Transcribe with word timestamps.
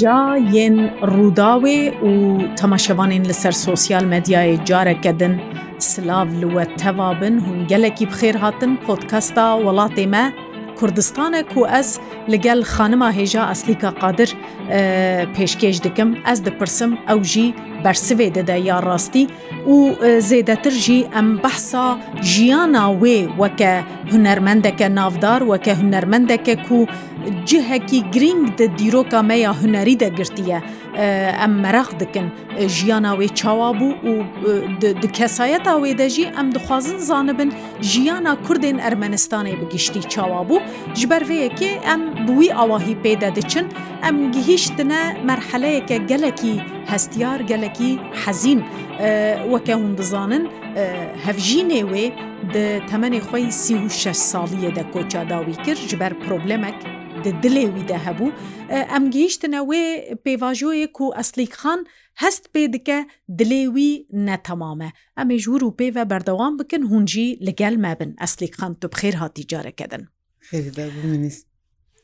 ژایên 0.00 0.74
ڕووداوê 1.14 1.78
û 2.08 2.10
temaşevanên 2.60 3.22
li 3.30 3.34
ser 3.42 3.54
sosyal 3.68 4.04
medyayê 4.14 4.56
carekedin 4.70 5.34
Silav 5.90 6.28
li 6.40 6.48
we 6.54 6.64
teva 6.80 7.10
bin 7.20 7.34
hûn 7.44 7.60
gelekî 7.72 8.06
bixêr 8.12 8.36
hatin 8.44 8.72
podkasta 8.86 9.46
welatê 9.64 10.06
me 10.14 10.24
Kurdistanek 10.80 11.46
ku 11.54 11.62
ez 11.80 11.88
li 12.30 12.38
gel 12.46 12.60
xanima 12.74 13.08
hêja 13.18 13.42
eslîka 13.54 13.90
qadir 14.02 14.30
pêşkêj 15.36 15.74
dikim 15.84 16.08
ez 16.32 16.38
dipirsim 16.46 16.90
ew 17.12 17.20
jî 17.32 17.46
بەرسێ 17.86 18.28
دەدا 18.36 18.56
یا 18.68 18.78
ڕاستی 18.88 19.24
و 19.72 19.76
زێدەترژی 20.28 21.00
ئەم 21.14 21.28
بەحسا 21.44 21.86
ژیانە 22.32 22.82
وێ 23.02 23.18
وەکە 23.40 23.72
هوەرمەندەکە 24.12 24.88
ناودار 24.98 25.40
وەکە 25.50 25.72
هوەرمەندەکە 25.80 26.54
و 26.78 26.80
جهەکی 27.50 28.00
گرنگ 28.14 28.44
دە 28.58 28.66
دیرۆکە 28.78 29.20
مەیە 29.30 29.50
هوەری 29.60 29.96
دەگرتیە 30.04 30.58
ئەم 31.40 31.52
مەرەخ 31.64 31.88
دکن 32.00 32.26
ژیاناوێ 32.76 33.28
چاوا 33.40 33.70
بوو 33.78 34.14
و 34.14 34.22
کەسایەتە 35.18 35.72
وێدەژی 35.82 36.26
ئەم 36.36 36.46
دخوازن 36.56 36.98
زانبن 37.08 37.50
ژیانە 37.90 38.32
کوردێن 38.46 38.78
ئەرمەنستانی 38.84 39.54
بگیشتی 39.60 40.02
چاوا 40.12 40.40
بوو 40.48 40.62
ji 40.98 41.06
berveyekê 41.14 41.70
em 41.94 42.02
bi 42.26 42.32
wî 42.38 42.48
awahî 42.62 42.94
pêde 43.04 43.28
diçin 43.36 43.66
em 44.08 44.16
gihîştine 44.34 45.02
merheleyeke 45.28 45.96
gelekî 46.10 46.54
hestiyar 46.90 47.40
gelekî 47.52 47.75
گەلێکی 47.78 48.02
حەزین 48.22 48.60
وەکە 49.52 49.74
هون 49.80 49.92
دزانن 50.00 50.44
هەفژینێ 51.26 51.82
wê 51.92 52.06
di 52.54 52.66
temenê 52.90 53.20
xwe 53.26 53.40
sih 53.62 53.82
şeş 54.02 54.18
saliyê 54.32 54.70
de 54.76 54.82
koça 54.94 55.22
dawî 55.32 55.54
kir 55.64 55.76
ji 55.88 55.96
ber 56.00 56.12
problemek 56.24 56.76
di 57.24 57.30
dilê 57.42 57.66
wî 57.74 57.82
de 57.90 57.96
hebû 58.06 58.26
em 58.96 59.04
gihîştine 59.14 59.60
wê 59.70 59.82
pêvajoyê 60.26 60.86
ku 60.96 61.06
eslîkxan 61.22 61.80
hest 62.22 62.44
pê 62.54 62.62
dike 62.72 62.98
dilê 63.38 63.62
wî 63.76 63.90
netemame 64.28 64.90
em 65.22 65.30
ê 65.34 65.38
ji 65.42 65.48
wir 65.52 65.62
û 65.68 65.70
pê 65.78 65.86
ve 65.96 66.04
berdewan 66.10 66.58
bikin 66.58 66.82
hûn 66.90 67.04
jî 67.06 67.26
li 67.46 67.54
gel 67.54 67.76
me 67.84 67.96
bin 68.00 68.10
eslîkxan 68.26 68.72
tu 68.80 68.86
bixêr 68.88 69.14
hatî 69.22 69.46
carekedin 69.46 70.02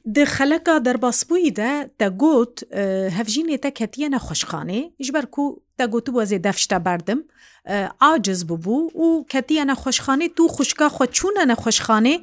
Di 0.04 0.24
xeleka 0.26 0.76
derbasbûyî 0.86 1.56
de 1.56 1.70
te 1.98 2.08
got 2.22 2.54
e, 2.62 3.10
hevjînê 3.18 3.58
te 3.62 3.70
ketiye 3.80 4.08
ne 4.10 4.16
xweşxanê 4.26 4.80
ji 5.04 5.12
ber 5.14 5.26
ku 5.34 5.44
te 5.78 5.84
gotu 5.84 6.10
wezê 6.18 6.44
defşte 6.44 6.84
berdim 6.84 7.20
e, 7.68 7.88
aciz 8.00 8.40
bûbû 8.48 8.78
û 9.04 9.26
ketiye 9.32 9.66
ne 9.66 9.72
xweşxanê 9.72 10.28
tu 10.36 10.42
xuşka 10.56 10.86
xweçûne 10.96 11.48
ne 11.48 11.52
xweşxanê 11.52 12.14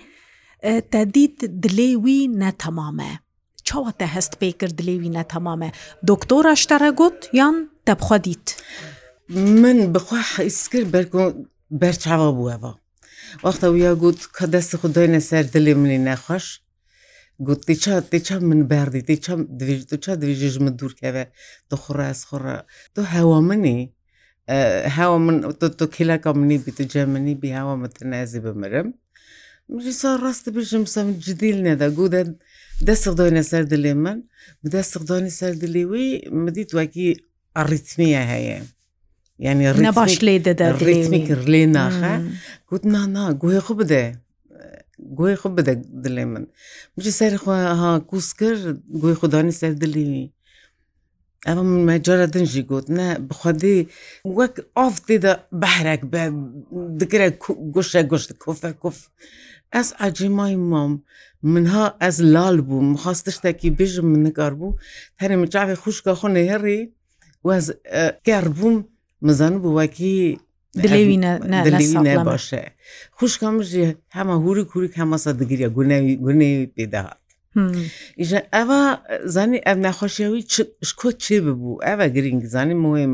e, 0.70 0.82
te 0.92 1.02
dît 1.14 1.38
dilê 1.64 1.92
wî 2.06 2.40
ne 2.42 2.52
temam 2.52 3.00
e. 3.00 3.12
Çawa 3.64 3.92
te 3.92 4.06
hest 4.06 4.34
pêkir 4.42 4.72
dilê 4.80 4.96
wî 5.04 5.14
ne 5.14 5.24
temam 5.24 5.62
e. 5.64 5.72
Doktora 6.08 6.56
ji 6.56 6.68
te 6.68 6.90
got 6.90 7.30
yan 7.34 7.70
tebxwa 7.86 8.18
dît. 8.24 8.46
Min 9.62 9.94
bixwa 9.96 10.18
heîskir 10.38 10.94
ber 10.94 11.06
berçava 11.72 12.30
bû 12.38 12.58
eva. 12.60 12.76
Wexta 13.32 13.68
wiya 13.72 13.94
got 13.94 14.28
ka 14.28 14.52
dest 14.54 14.74
xudayne 14.74 15.22
ser 15.22 15.44
dilê 15.46 15.74
minê 15.84 16.00
nexweş, 16.06 16.46
گوت 17.48 17.62
دیچە 17.70 17.94
دیچە 18.14 18.36
من 18.50 18.62
بردی 18.72 19.02
دیچە 19.10 19.34
دوچە 19.92 20.12
دوێژمە 20.22 20.72
دوورکەوە 20.80 21.24
تو 21.70 21.76
خوڕاز 21.84 22.20
خوڕە 22.30 22.56
تو 22.94 23.02
هەوا 23.16 23.40
منی 23.50 23.80
هاوا 24.98 25.18
من 25.26 25.38
تۆ 25.80 25.86
کلەکە 25.96 26.32
منی 26.40 26.58
بی 26.66 26.72
تو 26.78 26.84
جەمنی 26.94 27.36
بیهاوە 27.42 27.74
متەنازی 27.84 28.40
بمرم 28.46 28.88
مریسا 29.74 30.10
ڕاستە 30.24 30.50
بژم 30.58 30.86
سەم 30.96 31.08
جدیل 31.26 31.58
نەدا 31.68 31.88
گودە 31.98 32.22
دەستق 32.88 33.14
دۆینە 33.20 33.44
سەر 33.52 33.64
دلێ 33.74 33.94
من 34.04 34.18
بدە 34.64 34.82
سەقدانی 34.92 35.32
سەر 35.40 35.54
دلیوی 35.62 36.08
مدیت 36.44 36.70
واکی 36.78 37.08
ئەڕیتمیە 37.58 38.24
هەیە. 38.34 38.60
ینی 39.48 39.68
ڕە 39.76 39.92
باش 40.00 40.16
لێ 40.26 40.36
دەدا 40.48 40.68
ڕێتمی 40.88 41.20
کرد 41.28 41.48
لێ 41.54 41.64
ناخە 41.78 42.14
گوت 42.70 42.84
نانا 42.94 43.26
گوێ 43.42 43.60
خو 43.66 43.74
بدە 43.82 44.04
گوۆی 45.18 45.36
خۆ 45.42 45.48
بدە 45.58 45.74
دلێ 46.04 46.26
من 46.34 46.46
بچی 46.96 47.12
سەرخواها 47.20 47.92
کوس 48.10 48.28
کرد 48.40 48.64
گوۆی 49.02 49.16
خوددانی 49.20 49.54
سەر 49.62 49.74
دلی 49.84 50.06
ئەمە 51.48 51.64
مەجارە 51.90 52.28
دنجی 52.34 52.64
گوت 52.70 52.86
نە 52.98 53.06
بخوادی 53.30 53.78
وەک 54.40 54.56
ئاف 54.78 54.96
تێدا 55.08 55.34
بەحرێک 55.62 56.02
بە 56.12 56.22
دکرە 57.00 57.28
گوشە 57.74 58.02
گشت 58.12 58.30
کۆفە 58.44 58.72
کوف 58.82 58.98
ئەس 59.74 59.90
عجیمای 60.08 60.56
مام 60.72 60.92
منها 61.54 61.86
ئەس 62.02 62.18
لال 62.36 62.58
بوو 62.68 62.88
مخواست 62.94 63.26
شتێکی 63.36 63.70
بێژم 63.80 64.06
من 64.12 64.22
نکار 64.26 64.54
بوو 64.60 64.78
هەرێ 65.22 65.36
مچاوی 65.42 65.78
خوشکە 65.82 66.12
خۆ 66.20 66.28
نێهێڕی 66.36 66.80
وەز 67.48 67.66
کار 68.28 68.46
بووم 68.58 68.76
مزان 69.26 69.54
بوو 69.62 69.76
وەکی 69.80 70.20
dilêwîne 70.78 72.26
baş 72.26 72.54
e 72.54 72.64
xşka 73.24 73.50
ji 73.70 73.86
hema 74.10 74.34
hûrik 74.36 74.70
hûrik 74.74 74.98
hema 74.98 75.18
digiriya 75.40 75.68
gunevî 75.70 76.16
gunê 76.24 76.52
pêdehat 76.76 77.20
îje 78.24 78.40
eva 78.62 78.84
zanî 79.36 79.58
ev 79.72 79.78
nexweşiyawî 79.84 80.42
ko 81.00 81.10
çê 81.10 81.38
bibû 81.48 81.70
ev 81.92 82.00
e 82.00 82.08
girîng 82.16 82.44
zanî 82.54 82.76
muhim 82.76 83.14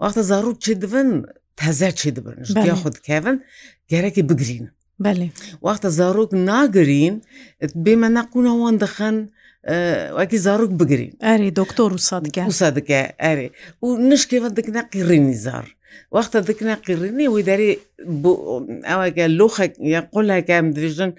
Wexta 0.00 0.20
zarû 0.30 0.52
çê 0.64 0.74
dibin 0.82 1.24
teze 1.56 1.88
çê 1.88 2.10
dibin 2.16 2.44
jiya 2.44 2.74
xud 2.82 2.94
kevin 3.06 3.44
gerekî 3.88 4.28
bigirîn 4.28 4.68
Wexta 5.60 5.90
zarok 5.90 6.32
nagirîn 6.32 7.14
bê 7.84 7.94
me 7.96 8.06
neqûna 8.18 8.52
wan 8.62 8.76
dixin 8.82 9.18
wekî 10.20 10.38
zarok 10.38 10.72
bigirîn 10.80 11.14
Erê 11.32 11.56
doktor 11.56 11.90
wisa 11.90 12.24
dike 12.24 12.40
wisa 12.40 12.76
dike 12.76 13.12
erê 13.18 13.48
û 13.82 13.86
nişkêve 14.10 14.56
dikne 14.56 14.80
qîrînî 14.92 15.34
zar. 15.34 15.79
وەختە 16.16 16.38
دکنە 16.48 16.74
قڕنی 16.86 17.26
وی 17.34 17.42
دەری 17.50 17.70
ئەوەگە 18.90 19.26
لۆخێک 19.38 19.72
یا 19.94 20.00
قۆلەکەم 20.14 20.66
دوژن 20.76 21.10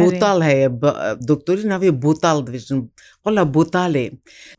بوتال 0.00 0.38
هەیە 0.48 0.68
دکتۆری 1.30 1.64
ناوی 1.72 1.90
بوتال 2.04 2.38
دوژن 2.46 2.78
قۆلە 3.24 3.44
بوتالێ 3.54 4.06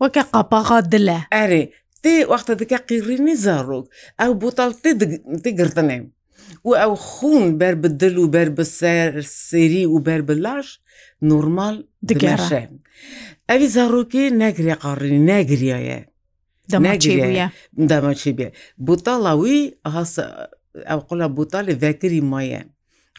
وەکە 0.03 0.21
قاپاغا 0.33 0.79
دلە 0.93 1.19
ئەرێ 1.35 1.63
تێ 2.03 2.15
وەختە 2.31 2.53
دکە 2.61 2.77
قیڕنی 2.89 3.35
زارۆک 3.45 3.85
ئەو 4.21 4.31
بوتال 4.41 4.71
تێ 5.43 5.51
گرتنێ 5.59 5.99
و 6.67 6.71
ئەو 6.81 6.93
خون 7.09 7.43
بەر 7.61 7.73
بدل 7.83 8.15
و 8.17 8.31
بەر 8.33 8.49
بە 8.57 8.65
سەر 8.79 9.11
سێری 9.47 9.85
و 9.93 9.97
بەر 10.07 10.21
بلاش 10.27 10.67
نورمال 11.31 11.75
دگەڕێ 12.09 12.63
ئەوی 13.49 13.67
زارۆکی 13.75 14.23
نەگری 14.41 14.75
قڕنی 14.83 15.19
نەگریایە 15.31 15.99
دەماچی 16.71 18.31
بێ 18.37 18.47
بوتاڵاوی 18.85 19.59
ئەو 20.89 20.99
قوڵە 21.07 21.27
بوتالی 21.37 21.73
ڤکری 21.83 22.21
مایە 22.31 22.61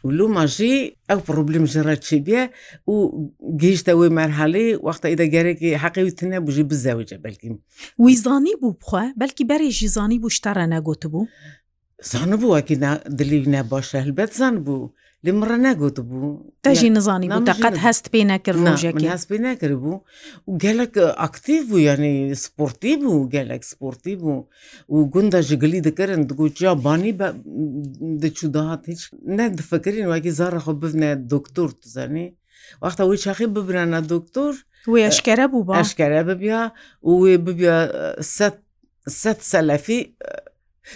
ولوماژی 0.07 0.77
ئەو 1.09 1.19
پرۆبلیم 1.27 1.65
ژرە 1.73 1.95
چی 2.05 2.17
بێ 2.27 2.41
و 2.91 2.95
گەیشتەوەی 3.61 4.11
مەرحەلی 4.17 4.67
وەختە 4.87 5.07
ئیدە 5.11 5.25
گەرەێکی 5.33 5.79
حەقیوتنە 5.83 6.37
بژی 6.47 6.65
بزەوجە 6.69 7.17
بەلکیم 7.25 7.55
ویزانی 8.05 8.55
بوو 8.61 8.77
بخوا 8.81 9.03
بەلکی 9.21 9.43
بەرێژی 9.51 9.87
زانی 9.95 10.19
بوو 10.21 10.35
شتەرە 10.37 10.65
نەگوت 10.73 11.03
بوو 11.13 11.25
زان 12.11 12.31
بووەکی 12.41 12.75
دلی 13.19 13.39
نەباشە 13.57 13.97
هەلبەت 14.03 14.31
زان 14.39 14.55
بوو 14.65 14.83
لمڕە 15.25 15.57
نەگوت 15.65 15.97
بوو 16.09 16.29
تاژی 16.65 16.89
نزانی 16.97 17.27
دقەت 17.49 17.75
هەست 17.85 18.05
پێ 18.13 18.21
نەکرد 18.33 18.59
ژێکی 18.81 19.07
هەست 19.13 19.25
پێ 19.29 19.37
نەکرد 19.47 19.75
بوو 19.83 19.97
و 20.47 20.51
گەلک 20.65 20.93
ئاکتیو 21.21 21.67
بوو 21.67 21.85
یعنی 21.89 22.13
سپۆرتی 22.43 22.93
بوو 23.03 23.29
گەلک 23.35 23.61
سپۆرتی 23.71 24.15
بوو 24.21 24.37
و 24.95 24.99
گوندە 25.13 25.39
ژگلی 25.49 25.83
دەکەن 25.87 26.21
دگوچیا 26.29 26.71
بانی 26.85 27.13
دەچوداهات 28.21 28.81
هیچ 28.91 29.01
نەدفکردین 29.37 30.07
واکی 30.11 30.31
زارەخۆ 30.39 30.73
ببنێ 30.81 31.11
دکتۆر 31.33 31.69
تزانانی 31.81 32.27
وەختە 32.83 33.01
وی 33.09 33.17
چاخی 33.25 33.47
ببرانە 33.55 33.99
دکتۆر 34.13 34.53
وی 34.91 35.03
ئەشکرە 35.09 35.45
بوو 35.51 35.67
باشکرە 35.71 36.19
ببیا 36.29 36.61
و 37.09 37.11
وێ 37.23 37.35
ببیا 37.45 37.77
سە 39.21 39.31
سەلەفی 39.51 39.99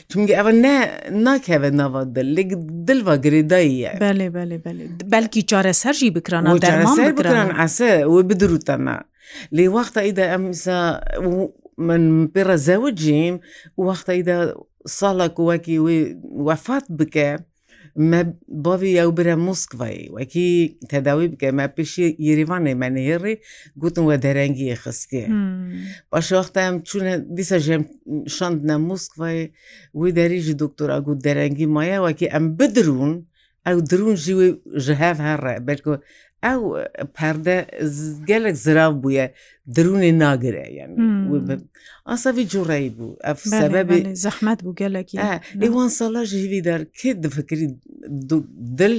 Çünkü 0.09 0.33
ev 0.33 0.61
ne 0.61 1.01
nakeve 1.11 1.77
nava 1.77 2.03
dillik 2.15 2.51
dil 2.87 3.01
ve 3.07 3.15
girêdayî 3.25 3.89
Belê 4.03 4.27
belê 4.35 4.57
belê 4.65 4.85
Belkî 5.11 5.45
çareser 5.51 5.93
jî 5.93 6.15
bikrana 6.15 6.61
derman 6.61 6.97
bikiran 7.17 7.49
ese 7.65 7.91
wê 8.13 8.21
bidirûtana 8.29 8.97
Lê 9.57 9.65
wexta 9.75 10.01
î 10.01 10.11
de 10.17 10.21
em 10.35 10.43
îsa 10.53 10.79
min 11.87 12.27
pêra 12.33 12.57
zewicîm 12.67 13.35
wexta 13.83 14.13
î 14.13 14.21
de 14.27 14.37
salek 14.99 15.35
wekî 15.47 15.75
wê 15.85 15.97
wefat 16.47 16.85
bike 16.99 17.29
me 18.03 18.19
bavî 18.65 18.91
ew 19.03 19.11
bire 19.17 19.35
Moskvayê 19.49 20.05
wekî 20.17 20.49
tedawî 20.91 21.27
bike 21.33 21.51
me 21.57 21.65
pêşî 21.77 22.07
Yêrîvanê 22.27 22.73
me 22.81 22.89
nêrê 22.97 23.35
gotin 23.75 24.03
we 24.09 24.17
derengiyê 24.27 24.75
xistiye 24.85 25.27
Baş 26.11 26.27
wexta 26.27 26.61
em 26.67 26.75
çûne 26.83 27.15
dîsa 27.37 27.59
jem 27.59 27.81
şandine 28.35 28.77
Moskvayê 28.91 29.45
wî 29.93 30.15
derî 30.15 30.39
ji 30.39 30.59
doktora 30.59 30.97
got 30.97 31.23
derengî 31.23 31.67
maye 31.67 31.97
wekî 32.07 32.25
em 32.37 32.45
bidirûn 32.59 33.13
ew 33.69 33.79
dirûn 33.89 34.15
jî 34.15 34.33
wê 34.39 34.79
ji 34.79 34.93
hev 34.95 35.15
here 35.15 35.67
berko 35.67 35.91
ew 36.53 36.59
perde 37.15 37.57
gelek 38.27 38.55
zirav 38.57 38.93
bûye 39.03 39.33
درونی 39.73 40.11
ناگرێ 40.11 40.65
ئاساوی 42.09 42.45
جوڕی 42.51 42.87
بوو 42.97 43.17
ئەف 43.25 43.37
سبب 43.61 43.89
زەحمت 44.23 44.59
بوو 44.63 44.75
گەلێکی 44.81 45.17
ئەیوان 45.63 45.89
ساڵا 45.99 46.21
ژیوی 46.33 46.61
دەرکرد 46.69 47.17
دفکری 47.25 47.67
دل 48.79 48.95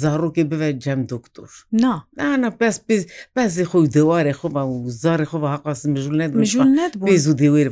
زارۆکی 0.00 0.44
بێت 0.50 0.76
جەم 0.84 1.00
دکتۆر 1.12 1.50
نانا 1.82 2.50
پس 2.60 2.76
پێز 2.88 3.02
پەزی 3.36 3.64
خۆی 3.70 3.88
دەوارێ 3.96 4.32
خۆ 4.40 4.48
و 4.56 4.90
زاری 5.02 5.26
خۆ 5.30 5.36
حقاس 5.54 5.80
مژولێت 5.94 6.32
مژولێت 6.40 6.92
بێز 7.06 7.24
و 7.28 7.34
دێوێر 7.40 7.68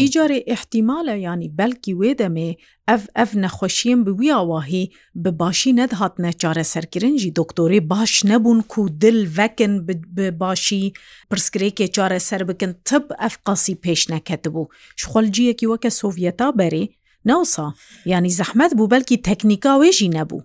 ئیجارێ 0.00 0.38
احتیمالە 0.54 1.14
ینی 1.28 1.48
بەلکی 1.60 1.92
وێ 2.00 2.10
دەمێ 2.20 2.50
ئەف 2.90 3.02
ئەف 3.18 3.30
نەخۆشییم 3.42 4.00
بوی 4.06 4.30
ئاواهی 4.36 4.90
بە 5.22 5.30
باشی 5.40 5.72
نەدهاتنە 5.80 6.30
چارە 6.42 6.64
سەرکردنجی 6.72 7.30
دکتۆری 7.40 7.80
باش 7.92 8.14
نەبوون 8.30 8.58
کو 8.72 8.88
دل 9.02 9.20
vekن 9.38 9.72
باشی 10.42 10.92
پرسکری 11.30 11.69
هەیەکێ 11.70 11.86
چارە 11.96 12.20
سەر 12.28 12.42
بکن 12.50 12.72
تب 12.88 13.04
ئەف 13.22 13.34
قاسی 13.46 13.74
پێش 13.84 14.00
نەکەتبوو 14.14 14.64
شخۆلجیەکی 15.00 15.70
وەکە 15.72 15.90
سۆڤەتا 16.00 16.48
بەرێ 16.60 16.84
ناوسا 17.28 17.66
ینی 18.14 18.32
زەحمەت 18.40 18.72
بوو 18.78 18.90
بەلکی 18.94 19.18
تەکنیکا 19.28 19.72
وێژی 19.80 20.10
نەبوو 20.18 20.40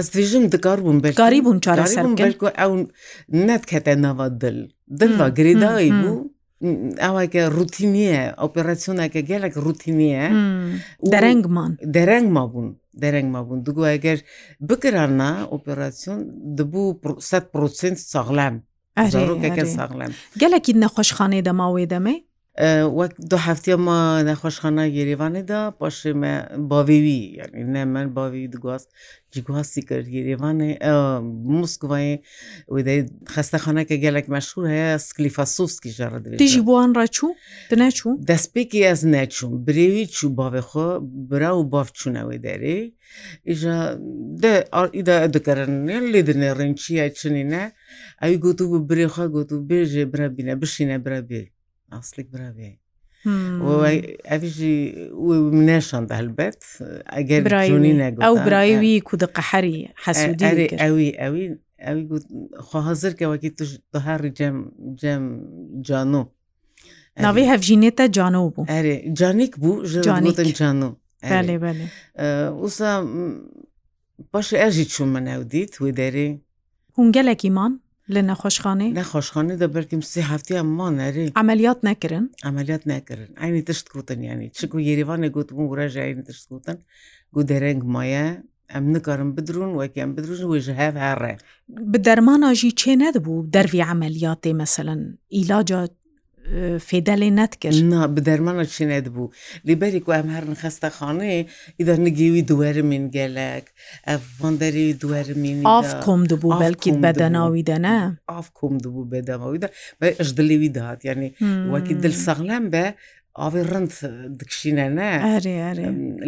Ez 0.00 0.06
dijim 0.12 0.44
dikarbûn 0.54 0.98
belkarî 1.02 1.38
bûn 1.46 1.58
çareser 1.66 2.04
ku 2.40 2.48
ew 2.64 2.72
nedkete 3.48 3.94
nava 4.02 4.28
dil 4.40 4.58
Dilva 5.00 5.26
girêdayî 5.38 5.90
bû 6.02 6.12
Ewke 7.08 7.42
rutiniye 7.58 8.22
operasyoneke 8.48 9.20
gelek 9.32 9.54
rutiniye 9.64 10.26
derengman 11.14 11.70
derengma 11.96 12.44
bûn 12.54 12.68
derengma 13.02 13.40
bûn 13.48 13.58
Du 13.66 13.80
eger 13.94 14.18
bikirana 14.68 15.30
operasyon 15.56 16.18
dibû 16.58 16.82
set 17.28 17.44
prosent 17.52 17.98
saxlem 18.12 18.54
زۆڕوکەکە 19.12 19.64
ساغڵێن 19.74 20.12
گەلێکی 20.40 20.72
نەخۆشخانەی 20.82 21.42
دەماوێ 21.46 21.84
دەمێ 21.92 22.14
وەک 22.98 23.12
دو 23.30 23.38
هەفتێمە 23.46 23.98
نەخۆشخانە 24.28 24.84
گێریوانێدا 24.96 25.60
پاشێ 25.78 26.10
me 26.20 26.32
bavêî 26.72 27.22
yani 27.40 27.58
ne 27.72 27.82
min 27.94 28.06
bavî 28.18 28.42
digwast 28.52 28.88
ji 29.34 29.40
guhastî 29.46 29.82
kir 29.88 30.02
gêrêvanê 30.14 30.70
Moskvayê 31.58 32.16
wê 32.74 32.80
de 32.86 32.94
xestexaneke 33.34 33.96
gelek 34.06 34.26
meşhur 34.36 34.64
heye 34.72 34.90
sklifa 35.08 35.44
sovskî 35.56 35.90
ji 35.96 36.04
re 36.12 36.20
Tî 36.40 36.46
ji 36.54 36.60
bo 36.66 36.74
an 36.84 36.90
re 37.00 37.06
çû 37.16 37.26
Tu 37.70 37.74
neçû 37.82 38.08
Destpêkî 38.30 38.80
ez 38.92 39.00
neçûm 39.16 39.52
Birêî 39.66 40.04
çû 40.16 40.26
bavê 40.40 40.62
xwe 40.70 40.88
bira 41.30 41.50
û 41.60 41.62
bav 41.72 41.86
çûne 41.98 42.22
wê 42.30 42.38
derê 42.46 42.78
îja 43.52 43.76
de 44.42 44.54
îda 45.00 45.16
dikerin 45.34 45.74
lê 46.12 46.20
dinê 46.28 46.50
rinciye 46.58 47.06
çinî 47.18 47.44
ne 47.52 47.64
ew 48.24 48.36
gotu 48.44 48.64
bi 48.72 48.78
birêxwe 48.90 49.26
gotu 49.36 49.56
bêjê 49.70 50.04
birebîne 50.12 50.54
bişîne 50.62 50.98
birebî 51.06 51.42
asllık 51.96 52.28
birabiye. 52.34 52.76
ئەوژی 54.30 54.74
منێشاندا 55.58 56.14
هەلبەت 56.20 56.60
ئەگەر 57.14 57.40
ئەو 58.26 58.34
برایوی 58.46 58.94
کو 59.08 59.14
دقەحری 59.24 59.78
حەسودی 60.04 60.50
ئەوی 60.82 61.08
ئەوی 61.22 61.46
ئەوی 61.86 62.04
خۆهزر 62.68 63.12
کەوەکی 63.20 63.50
توش 63.58 63.70
دهاری 63.94 64.30
جەم 64.38 64.56
جەم 65.00 65.22
جانۆ 65.86 66.22
ناوی 67.24 67.44
هەفژینێتە 67.52 68.04
جانۆ 68.16 68.40
بوو 68.54 68.62
ئەرێ 68.74 68.96
جانیک 69.18 69.52
بوو 69.62 69.78
جانیتن 70.06 70.48
جانۆ 70.60 70.88
وسا 72.62 72.90
باشە 74.32 74.54
ئەژی 74.62 74.84
چوو 74.92 75.06
منەو 75.14 75.42
دیت 75.52 75.72
وی 75.82 75.92
دەری 76.00 76.30
هەنگەلێکیمان 76.98 77.72
لە 78.14 78.20
نەخۆشخانەی 78.30 78.90
نەخۆشخانە 78.98 79.54
دەبەرکیم 79.62 80.02
سێ 80.12 80.20
هەفتیانمان 80.32 80.92
نەری 81.00 81.26
ئەمەلیات 81.38 81.78
نەکردن 81.88 82.24
ئەمەلیات 82.46 82.82
نەکردن 82.92 83.30
ئاینی 83.40 83.62
تشت 83.68 83.86
کوتن 83.92 84.20
ینی 84.28 84.48
چ 84.58 84.60
و 84.76 84.80
یێریوانە 84.88 85.28
گوتم 85.36 85.58
وراژین 85.70 86.20
تشت 86.28 86.44
کوتن 86.50 86.78
گو 87.34 87.40
دەرەنگ 87.50 87.80
مایە 87.94 88.26
ئەم 88.72 88.84
نکارم 88.94 89.30
بدرون 89.36 89.70
وەکیان 89.80 90.10
بدرون 90.16 90.40
وژ 90.52 90.66
هەف 90.80 90.94
هەڕێ 91.06 91.34
بە 91.90 91.98
دەرماناژی 92.06 92.70
چێ 92.80 92.92
نەدەبوو 93.02 93.46
دەروی 93.56 93.86
ئەمەلیاتێ 93.90 94.50
مەسەن 94.60 95.00
ئیلاجات 95.36 95.92
فێدا 96.88 97.14
لێ 97.20 97.28
ناتکرد 97.38 97.80
بدەرمانە 98.16 98.64
چینێت 98.76 99.06
بوو 99.14 99.32
لیبەری 99.68 100.00
کو 100.04 100.10
ئەم 100.16 100.28
هەرن 100.34 100.54
خستە 100.62 100.88
خانەیە 100.96 101.40
ئیدا 101.78 101.94
نگەوی 102.06 102.42
دووەرمین 102.50 103.04
گەلک 103.16 103.64
ئەڤندەری 104.08 104.86
دووەرمین 105.02 105.58
ئاف 105.72 105.90
کۆم 106.04 106.20
دەبوو 106.30 106.50
بەلکی 106.62 106.90
بەدەناویدا 107.04 107.76
نە 107.86 107.96
ئاف 108.32 108.46
کۆم 108.58 108.74
دەبوو 108.84 109.10
بەدەماویدا 109.12 109.68
بەش 110.00 110.28
دلێوی 110.38 110.70
داات 110.78 111.00
یعنی 111.08 111.28
وەکی 111.72 111.94
دل 112.04 112.14
سەغلم 112.26 112.64
بە 112.72 112.84
ئاوی 113.42 113.62
ڕند 113.72 113.90
دکشینە 114.40 114.86
نە 114.98 115.10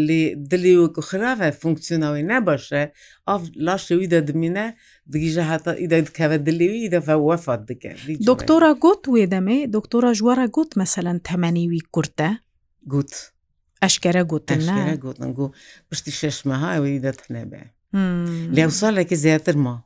لێ 0.06 0.22
دلی 0.50 0.74
وەکو 0.82 1.00
خراە 1.08 1.34
فونکسیۆنەوەی 1.60 2.24
نەباشە 2.32 2.82
ئاف 3.28 3.42
لاشەوی 3.66 4.10
دەدمینە 4.14 4.66
دیگیژە 5.12 5.44
هاتا 5.50 5.72
ئیدا 5.82 5.98
دکەوە 6.08 6.38
دلێوی 6.48 6.90
دەفە 6.94 7.14
وەفات 7.28 7.62
دکە 7.70 7.92
دکتۆرا 8.30 8.72
گوت 8.84 9.02
وێ 9.14 9.24
دەمێ 9.34 9.58
دکتۆرا 9.76 10.10
ژوارە 10.18 10.46
گوت 10.56 10.70
مەسەەن 10.80 11.18
تەمەنیوی 11.28 11.82
کورتە 11.94 12.30
گوت 12.92 13.12
ئەشکرە 13.82 14.22
گوتن 14.32 14.60
گوتن 15.04 15.30
گو 15.38 15.46
پشتی 15.88 16.12
شەشمەهاوی 16.20 16.94
دەتنەبێ 17.06 17.62
لێو 18.56 18.70
ساڵێکی 18.80 19.16
زیاتر 19.24 19.56
ما 19.64 19.76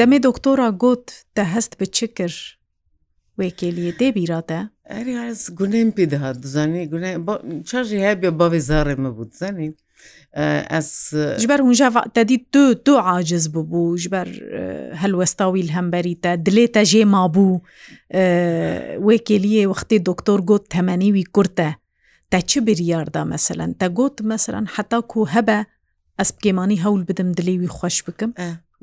دەمێ 0.00 0.18
دکتۆرا 0.28 0.68
گوت 0.82 1.06
دە 1.36 1.42
هەست 1.54 1.72
بچ 1.80 1.96
کرد 2.18 2.38
وێکێلیە 3.38 3.92
دێبیراتە 4.00 4.60
ئەریس 4.92 5.42
گونێم 5.58 5.90
پێ 5.96 6.04
دەهات 6.12 6.36
بزانانی 6.44 6.84
چاژی 7.68 8.00
هەبێ 8.08 8.30
باێ 8.38 8.60
زارێ 8.70 8.94
مەبوو 9.04 9.32
زانانی 9.40 9.72
ji 11.40 11.46
ber 11.52 11.60
hûn 11.64 11.74
jeva 11.80 12.02
te 12.16 12.22
dît 12.30 12.42
tu 12.54 12.64
tu 12.86 12.92
aciz 13.18 13.44
bûbû 13.54 13.80
ji 14.02 14.08
ber 14.14 14.28
helwesta 15.02 15.44
wîl 15.54 15.70
hemberî 15.76 16.14
te 16.24 16.32
dilê 16.46 16.66
te 16.74 16.82
jê 16.90 17.02
mabû 17.12 17.50
wêkeliyê 19.08 19.62
wextê 19.72 19.96
doktor 20.10 20.38
got 20.50 20.64
temenî 20.74 21.10
wî 21.16 21.24
kur 21.34 21.44
te 21.58 21.70
te 22.32 22.40
çi 22.48 22.58
biryarda 22.66 23.22
meselen 23.34 23.70
te 23.80 23.86
got 23.98 24.16
meselen 24.32 24.64
heta 24.74 25.00
ku 25.10 25.20
hebe 25.34 25.58
ez 26.22 26.28
pkêmanî 26.36 26.76
hewl 26.84 27.02
bidim 27.10 27.28
dilê 27.38 27.54
wî 27.60 27.64
xweş 27.76 27.96
bikim 28.08 28.30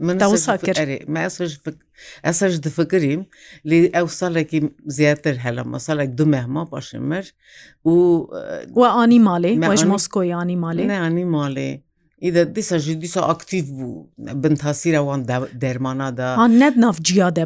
ئەسەش 0.01 2.53
دفکریم 2.67 3.21
لێ 3.69 3.77
ئەو 3.95 4.07
ساڵێکی 4.19 4.59
زیاتر 4.97 5.35
هەلە 5.45 5.63
مەساڵێک 5.73 6.09
دو 6.19 6.25
مەهما 6.33 6.63
باشی 6.73 6.99
مر 7.09 7.25
و 7.85 7.89
وە 8.79 8.87
ئانی 8.97 9.19
ماڵێ 9.29 9.51
مەژ 9.69 9.81
مۆسکۆیانی 9.91 10.57
ماڵێ 10.65 10.83
ئانی 11.01 11.25
ماڵێ 11.37 11.69
ئیدە 12.23 12.43
دیسە 12.55 12.77
ژ 12.83 12.85
دیسە 13.03 13.21
ئاکتیف 13.29 13.65
بوو 13.77 13.91
بن 14.43 14.55
تاسیرەوان 14.65 15.21
دەرمانادا 15.63 16.29
نەت 16.61 16.75
نافجیادە 16.83 17.43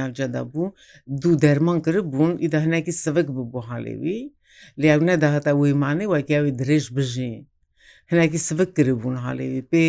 ناجەدا 0.00 0.42
بوو 0.52 0.74
دوو 1.22 1.34
دەرمان 1.44 1.78
کرد 1.84 2.04
بوون 2.12 2.32
ئیدە 2.44 2.58
هەنێکی 2.64 2.92
سەوەک 3.04 3.28
بوو 3.34 3.50
بۆ 3.52 3.60
حالێوی 3.70 4.20
لێو 4.82 5.00
نەداهاتە 5.08 5.52
وەیمانێ 5.60 6.06
وەکیاوی 6.12 6.52
درێژ 6.60 6.84
بژین. 6.96 7.42
hinekî 8.12 8.38
sivik 8.48 8.70
kiribûn 8.76 9.16
halê 9.24 9.46
wî 9.56 9.62
pê 9.72 9.82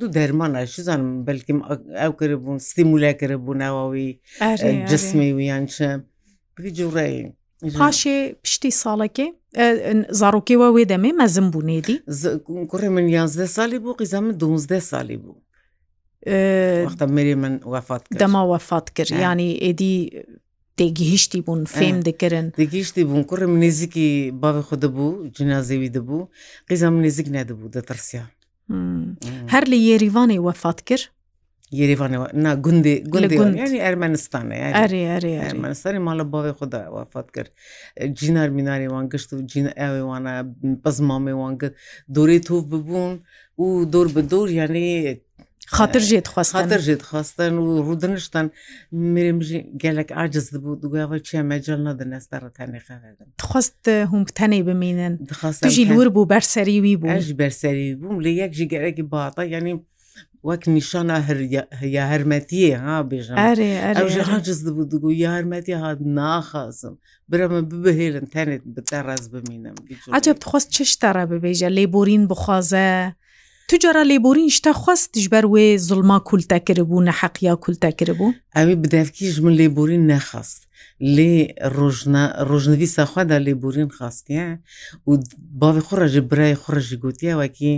du 0.00 0.06
dermana 0.18 0.62
ji 0.72 0.80
zanm 0.88 1.06
belkim 1.28 1.58
ew 2.06 2.10
kiribûn 2.20 2.58
stimule 2.68 3.12
kiribûn 3.20 3.60
ewa 3.70 3.84
wî 3.94 4.08
cismê 4.92 5.28
wî 5.36 5.44
yan 5.52 5.64
çi 5.74 5.88
cureyên 6.78 7.28
paşê 7.80 8.18
piştî 8.42 8.68
salekê 8.84 9.26
zarokê 10.20 10.54
we 10.62 10.68
wê 10.76 10.84
demê 10.92 11.10
mezim 11.20 11.46
bû 11.54 11.60
nêdî 11.70 11.94
kurê 12.72 12.88
min 12.96 13.06
yanzde 13.18 13.46
salî 13.46 13.76
bû 13.84 13.90
qîza 14.00 14.20
min 14.24 14.40
dozde 14.40 14.80
salî 14.80 15.16
bû 15.24 15.32
merê 17.18 17.34
min 17.44 17.54
wefat 17.74 18.02
dema 18.24 18.58
wefat 18.58 18.86
kir 18.96 19.08
yanî 19.24 19.48
êdî 19.70 19.96
تێگیهشتی 20.78 21.40
بوون 21.46 21.60
فێم 21.76 21.98
دەکردن 22.08 22.46
دەگەیشتی 22.62 23.02
بوون 23.08 23.22
کوڕم 23.30 23.52
نێزیکی 23.64 24.08
باوی 24.42 24.62
خۆ 24.68 24.74
دەبوو 24.84 25.08
جنازەوی 25.36 25.90
دەبوو 25.96 26.20
قیزام 26.68 26.94
نێزیک 27.04 27.28
نەدەبوو 27.36 27.72
دەتەرسیا 27.76 28.24
هەر 29.52 29.64
لە 29.70 29.76
یێریوانی 29.88 30.38
وەفات 30.46 30.80
کرد 30.88 31.06
یریوانەوە 31.80 32.26
نا 32.44 32.50
گوندی 32.64 32.94
گوندی 33.12 33.78
ئەرمەنستانە 33.86 34.56
ئەرمەنستانی 35.44 36.04
ماڵە 36.06 36.24
باوی 36.34 36.52
خدا 36.58 36.80
وافات 36.96 37.28
کرد 37.34 37.50
جینار 38.18 38.48
میناری 38.56 38.88
وان 38.92 39.04
گشت 39.12 39.30
و 39.32 39.36
جین 39.50 39.66
ئەوێ 39.82 40.02
وانە 40.10 40.32
پەزمامێ 40.84 41.34
وان 41.40 41.54
کرد 41.60 41.74
دورێ 42.16 42.38
تۆ 42.46 42.56
ببوون 42.70 43.12
و 43.64 43.66
دۆر 43.92 44.06
بە 44.14 44.22
دۆر 44.32 44.48
یانەیە 44.58 45.14
خاطر 45.76 46.00
ژێت 46.10 46.28
خواستر 46.32 46.80
ژێت 46.86 47.02
خواستن 47.08 47.52
و 47.58 47.66
ڕوودنشتن 47.86 48.46
میرمژی 49.14 49.58
گەلک 49.82 50.08
ئاجز 50.16 50.46
بوو 50.62 50.74
دوگاوە 50.82 51.16
چێ 51.28 51.40
مەجل 51.50 51.80
نەدەنێستا 51.88 52.36
ڕەتانێخەدەن 52.44 53.28
دخواست 53.40 53.84
هومتەنەی 54.12 54.62
بمێنن 54.68 55.14
دخواستژی 55.32 55.84
لور 55.90 56.08
بوو 56.14 56.28
بەرسەریوی 56.32 56.96
بوو 57.02 57.38
بەرسەری 57.40 57.86
بووم 58.00 58.18
لە 58.24 58.30
یەک 58.40 58.52
ژی 58.58 58.66
گەرەی 58.72 59.02
باتە 59.12 59.42
ینی 59.54 59.74
وەک 60.48 60.62
نیشانە 60.76 61.16
یا 61.96 62.04
هەرمەتیە 62.12 62.76
ها 62.84 62.96
بێژم 63.10 63.36
هاجز 64.32 64.58
بوو 64.76 64.84
دوگو 64.92 65.10
یارمەتی 65.24 65.76
هاات 65.82 65.98
ناخازم 66.18 66.94
برەمە 67.30 67.60
ببهێرن 67.70 68.26
تەنێت 68.34 68.64
بتە 68.74 68.98
ڕاز 69.06 69.24
بمینم 69.34 69.74
ئاجب 70.14 70.36
دخواست 70.44 70.68
چ 70.74 70.76
شتەڕە 70.92 71.24
ببێژە 71.30 71.68
لێ 71.76 71.84
بۆرین 71.94 72.22
بخوازە. 72.30 72.88
توجارە 73.70 74.02
لێبورین 74.12 74.48
شتا 74.56 74.72
خواست 74.82 75.06
دژبەر 75.16 75.44
وێ 75.52 75.66
زڵما 75.88 76.18
کولتەکردبوو 76.28 77.06
نەحەقیا 77.08 77.54
کولتەکردبوو 77.64 78.34
ئەوی 78.56 78.74
بدەفکیش 78.82 79.36
من 79.44 79.54
لێبورین 79.60 80.04
نەخست 80.12 80.60
لێ 81.16 81.34
ڕۆژنەوی 82.48 82.88
ساخوادا 82.96 83.38
لێبورین 83.46 83.88
خاستە 83.96 84.42
و 85.08 85.12
باوی 85.60 85.82
خوڕەژی 85.86 86.20
برای 86.30 86.54
خوڕژی 86.62 86.96
گوتیاوەکی 87.04 87.74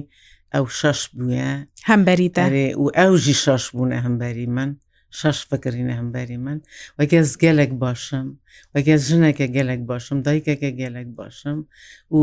ئەو 0.54 0.64
شش 0.78 1.00
بووە 1.16 1.48
هەمبەری 1.90 2.28
دەێ 2.38 2.66
و 2.82 2.84
ئەوژی 2.98 3.36
شش 3.44 3.64
بوونە 3.74 3.96
هەمبەری 4.04 4.48
من. 4.56 4.70
شش 5.18 5.38
فکرینە 5.50 5.94
هەمبەری 6.00 6.38
من 6.46 6.58
وەگەز 6.98 7.30
گەلێک 7.42 7.72
باشم 7.82 8.26
وەگەز 8.74 9.00
ژنێکە 9.10 9.46
گەلێک 9.56 9.80
باشم 9.90 10.18
دایکەکە 10.26 10.70
گەلێک 10.80 11.08
باشم 11.18 11.58
و 12.10 12.18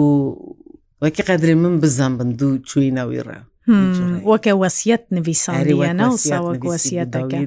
وەکی 1.03 1.23
قەدری 1.29 1.55
من 1.63 1.73
بزان 1.81 2.13
بن 2.19 2.29
دوو 2.39 2.57
چوینەویڕە 2.69 3.39
وەکە 3.67 4.51
وەسیەت 4.63 5.03
نویسانریە 5.17 5.91
ناوساوەک 5.99 6.61
وەسیەتەکە 6.71 7.39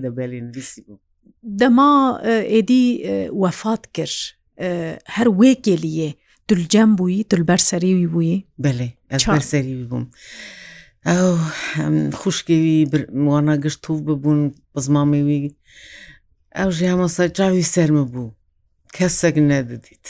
دەما 1.60 1.92
ئێدی 2.52 2.84
وەفات 3.42 3.82
کرد 3.96 4.18
هەر 5.16 5.28
وێکێلیە 5.40 6.10
دولجەم 6.48 6.90
بووی 6.98 7.26
دولبەرسەریوی 7.30 8.10
بووی 8.14 8.38
بەێ 8.62 8.88
چاسەریوی 9.22 9.86
بووم. 9.90 10.04
ئەو 11.08 11.30
خوشکێوی 12.20 12.76
وانەگەشت 13.30 13.82
و 13.88 13.94
ببوون 14.06 14.40
بزمامێوی 14.74 15.42
ئەو 16.58 16.68
ژیامەسا 16.78 17.24
چاوی 17.36 17.68
سەرمە 17.74 18.04
بوو 18.12 18.34
کەسەک 18.96 19.36
نەدەدیت 19.50 20.06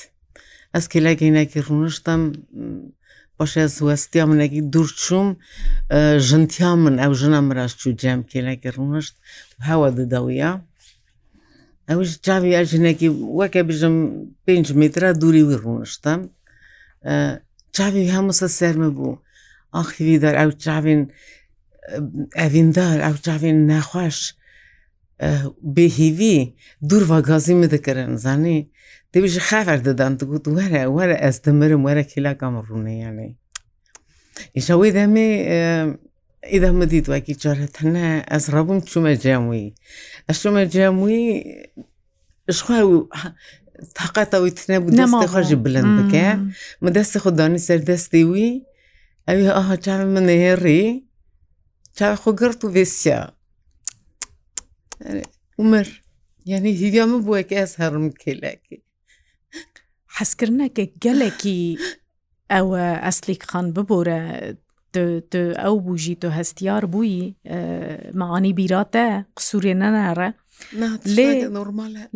ئەس 0.74 0.84
کللاگەینەکی 0.92 1.60
ڕونشتم 1.66 2.20
باشە 3.40 3.64
زوستیا 3.78 4.24
منێکی 4.30 4.60
دوورچوم 4.74 5.28
ژنتیا 6.28 6.70
من 6.84 6.94
ئەو 7.04 7.12
ژنە 7.20 7.40
مراش 7.48 7.72
و 7.86 7.96
جەمکێنەکە 8.02 8.68
ڕونشت 8.76 9.14
هەوە 9.68 9.88
دەدەویە 9.98 10.50
ئەوش 11.90 12.10
چاوی 12.26 12.50
یا 12.56 12.62
ژنێکی 12.72 13.08
وەکە 13.38 13.60
بژم 13.68 13.96
5 14.46 14.80
میرا 14.80 15.10
دووری 15.20 15.42
وی 15.48 15.56
ڕونشتم 15.64 16.20
چاوی 17.76 18.12
هەموسە 18.14 18.46
سەرمە 18.58 18.90
بوو 18.96 19.18
ئاخیوی 19.74 20.18
دەر 20.24 20.34
ئەو 20.40 20.50
چاوین 20.64 21.00
ئەڤیندار 22.42 22.98
ئەو 23.06 23.16
چاوین 23.24 23.58
نەخواش 23.70 24.18
بێهیوی 25.76 26.38
دوور 26.88 27.02
ڤگازی 27.10 27.54
مدەکەرن 27.62 28.12
زانی 28.24 28.58
دەویژە 29.14 29.42
خەفەر 29.50 29.78
دەدان 29.86 30.12
دەگوت 30.20 30.44
وەرە 30.56 30.82
وەرە 30.96 31.16
ئەس 31.24 31.36
دەمرم 31.44 31.82
وەرە 31.86 32.04
کلاکەم 32.12 32.54
ڕوونەیانەی 32.68 33.32
ئیشەوەی 34.56 34.92
دەمێ 34.98 35.28
ئیدەمە 36.52 36.84
دیتوەکی 36.92 37.34
جارەتەنە 37.42 38.08
ئەس 38.30 38.44
ڕەبووم 38.54 38.80
چوومە 38.90 39.12
جیامووی 39.22 39.66
ئەش 40.26 40.36
چوومە 40.42 40.62
جیامووی 40.72 41.20
شخوا 42.56 42.76
تااقەتەوەی 43.98 44.52
تنەبوو 44.58 44.94
دەمە 44.98 45.20
خۆشی 45.32 45.56
بلند 45.64 45.88
بکە 45.98 46.26
مە 46.82 46.90
دەستی 46.96 47.18
خوددانی 47.22 47.60
سەردەستی 47.68 48.24
وی 48.30 48.48
ئەوی 49.28 49.48
ئاها 49.56 49.76
چاوی 49.84 50.06
منەهێڕی 50.14 50.84
چاوی 51.98 52.18
خۆ 52.22 52.30
گرت 52.40 52.60
و 52.64 52.72
وێسیا 52.74 53.20
عمر 55.60 55.86
یعنی 56.50 56.70
هیوامە 56.80 57.18
بووەکە 57.24 57.54
ئەس 57.60 57.72
هەرم 57.80 58.06
کێلاکی 58.22 58.78
حەسکردنەکە 60.20 60.84
گەلێکی 61.04 61.60
ئەوە 62.52 62.82
ئەسلیک 63.04 63.42
خان 63.50 63.66
ببۆرە 63.76 64.20
ئەو 65.64 65.74
بوژی 65.84 66.16
تۆ 66.22 66.28
هەستیار 66.38 66.84
بووی 66.92 67.16
معانی 68.20 68.52
بیراتە 68.58 69.06
قسوورێ 69.36 69.74
نەنارە 69.82 70.28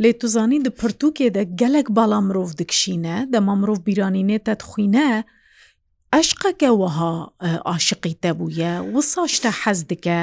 لێ 0.02 0.12
توزانی 0.20 0.58
د 0.66 0.68
پرتوکێدە 0.80 1.42
gelek 1.60 1.88
bala 1.96 2.20
mirov 2.28 2.50
dikişîne 2.58 3.16
dema 3.32 3.54
mirov 3.60 3.78
bîranînê 3.86 4.38
te 4.46 4.54
dixwîne 4.60 5.10
eşqeke 6.20 6.70
wiha 6.80 7.12
aşiqî 7.74 8.12
te 8.22 8.30
bûye 8.38 8.72
wisa 8.94 9.22
ji 9.32 9.38
te 9.44 9.50
hez 9.62 9.80
dike 9.90 10.20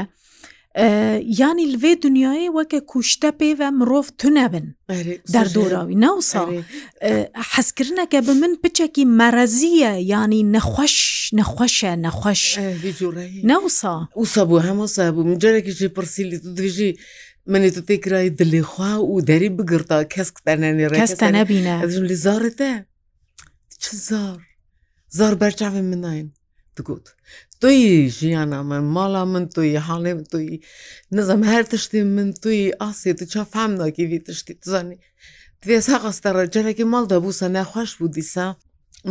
ینی 1.40 1.68
لێ 1.82 1.94
دنیای 2.06 2.50
وەکە 2.56 2.80
کوشتە 2.92 3.30
پێوە 3.40 3.68
مرۆڤ 3.80 4.08
تو 4.20 4.30
نەبن 4.36 4.66
دەردۆراوی 5.34 5.96
ناوسا 6.06 6.42
حەسکردنەکە 7.54 8.20
بە 8.28 8.32
من 8.42 8.52
پچێکی 8.64 9.04
مەرەزیە 9.20 9.92
ینی 10.16 10.42
نەخۆش 10.56 10.96
نەخۆشە 11.38 11.92
نەخۆش 12.06 12.44
ناوسا 13.52 13.96
وسا 14.20 14.44
بوو 14.48 14.62
هەمەسا 14.70 15.04
بوو 15.14 15.24
مجارێکیشی 15.32 15.88
پرسیلی 15.96 16.38
تو 16.44 16.50
دژی 16.58 16.92
منی 17.52 17.72
تو 17.76 17.82
تێکرای 17.88 18.30
دلێخوا 18.40 18.94
و 19.12 19.16
دەری 19.30 19.50
بگرتا 19.58 19.98
کەس 20.14 20.30
تەنێ 20.46 20.72
ڕێستە 20.94 21.26
نبینە 21.38 21.76
لی 22.10 22.16
زارتە 22.26 22.70
چ 23.82 23.86
زار 24.08 24.40
زار 25.18 25.34
بەرچاوی 25.42 25.82
منین 25.92 26.28
دگوت 26.78 27.06
توی 27.62 28.10
ژیانە 28.20 28.58
من 28.70 28.84
ماڵا 28.98 29.24
من 29.34 29.46
توی 29.56 29.76
حاڵێ 29.88 30.14
توی 30.32 30.60
نزم 31.12 31.42
هەر 31.44 31.64
تشتی 31.68 32.04
من 32.04 32.34
توی 32.34 32.74
ئاسی 32.82 33.14
تو 33.14 33.26
چا 33.26 33.44
فام 33.44 33.72
ناکیوی 33.82 34.20
تشتی 34.20 34.54
زانی 34.72 34.98
توێ 35.64 35.78
ساقستەڕە 35.90 36.46
جەرەکی 36.54 36.84
ماڵ 36.94 37.04
دەبووسە 37.12 37.48
نەخۆش 37.58 37.92
بوو 38.00 38.08
دیسا 38.18 38.48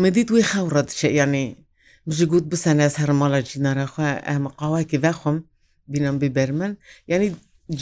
مدیت 0.03 0.29
وی 0.31 0.45
خەورە 0.53 0.83
دچێ 0.89 1.05
یانی 1.21 1.47
بژی 2.09 2.27
گوت 2.33 2.45
بسەنە 2.53 2.85
هەر 3.03 3.11
ماڵە 3.21 3.41
جینەرەخوا 3.51 4.09
ئەمە 4.29 4.51
قاواکی 4.61 4.99
بەخۆم 5.05 5.39
بینم 5.93 6.17
بیبەر 6.23 6.51
من 6.59 6.73
یعنی 7.13 7.31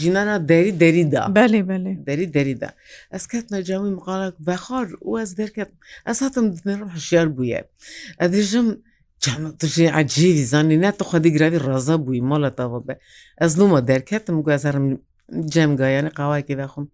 cinana 0.01 0.49
derî 0.49 0.81
derî 0.81 1.13
da 1.13 1.17
belê 1.39 1.61
belê 1.71 1.93
derî 2.07 2.27
derî 2.37 2.61
da 2.61 2.71
ez 3.17 3.27
ketme 3.27 3.63
cemî 3.69 3.91
miqalek 3.99 4.35
vexar 4.49 4.87
û 5.09 5.23
ez 5.23 5.39
derket 5.39 5.69
ez 6.11 6.23
hatim 6.23 6.47
dinê 6.57 6.75
hişyar 6.95 7.29
bûye 7.37 7.63
Ez 8.21 8.33
dijim 8.33 8.67
توی 9.61 9.87
عجیبی 9.87 10.45
زانی 10.45 10.77
نه 10.77 10.91
تو 10.91 11.05
خودی 11.05 11.33
گروی 11.33 11.59
رازا 11.59 11.97
بوی 11.97 12.21
مالا 12.21 12.51
تا 12.51 12.79
به 12.79 12.97
از 13.39 13.59
نوما 13.59 13.81
درکتم 13.81 14.43
گو 14.43 14.51
از 14.51 14.67
هرم 14.67 14.99
جم 15.51 15.77
گایان 15.77 16.09
قوای 16.09 16.43
که 16.43 16.57
بخون 16.57 16.89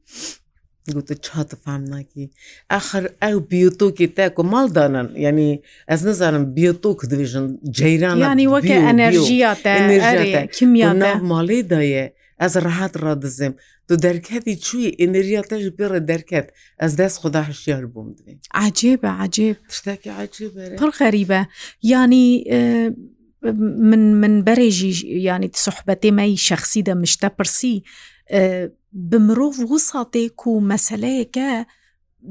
گو 0.94 1.00
تو 1.00 1.14
چه 1.14 1.42
تو 1.44 1.56
فهم 1.64 1.94
نکی 1.94 2.30
آخر 2.70 3.10
او 3.22 3.40
بیوتو 3.40 3.90
که 3.90 4.06
تاکو 4.06 4.42
مال 4.42 4.68
دانن 4.68 5.08
یعنی 5.16 5.62
از 5.88 6.06
نظرم 6.06 6.54
بیوتو 6.54 6.94
که 7.00 7.06
دویشن 7.06 7.58
جیران 7.70 8.18
یعنی 8.18 8.46
وکه 8.46 8.76
انرژیا 8.76 9.54
تا 9.54 9.70
انرژیا 9.70 10.40
تا 10.40 10.46
کمیا 10.46 10.94
تا 10.98 11.14
مالی 11.18 11.62
دایه 11.62 12.14
ez 12.38 12.54
rahat 12.56 12.96
radizim 13.02 13.54
Tu 13.88 13.96
derketî 14.02 14.54
çûyî 14.66 14.90
enerjiya 15.04 15.42
te 15.42 15.56
ji 15.64 15.70
pê 15.78 16.08
derket 16.08 16.46
ez 16.86 16.92
dest 17.00 17.16
xuda 17.22 17.42
hişyar 17.50 17.84
bûm 17.94 18.08
divê 18.16 18.32
Ecêbe 18.68 19.10
ecêb 19.26 19.56
tiştekî 19.68 20.10
ecêbe 20.26 20.64
Pir 20.80 20.88
xerîbe 20.98 21.40
yanî 21.82 22.26
من 23.90 24.02
من 24.22 24.34
berê 24.46 24.70
jî 24.78 24.90
yanî 25.28 25.46
sohbetê 25.64 26.10
me 26.12 26.36
şexsî 26.36 26.86
de 26.86 26.94
mişte 26.94 27.28
pirsî 27.38 27.74
bi 29.10 29.18
mirov 29.26 29.54
wisa 29.70 30.00
tê 30.12 30.28
ku 30.40 30.60
meseleyeke 30.60 31.66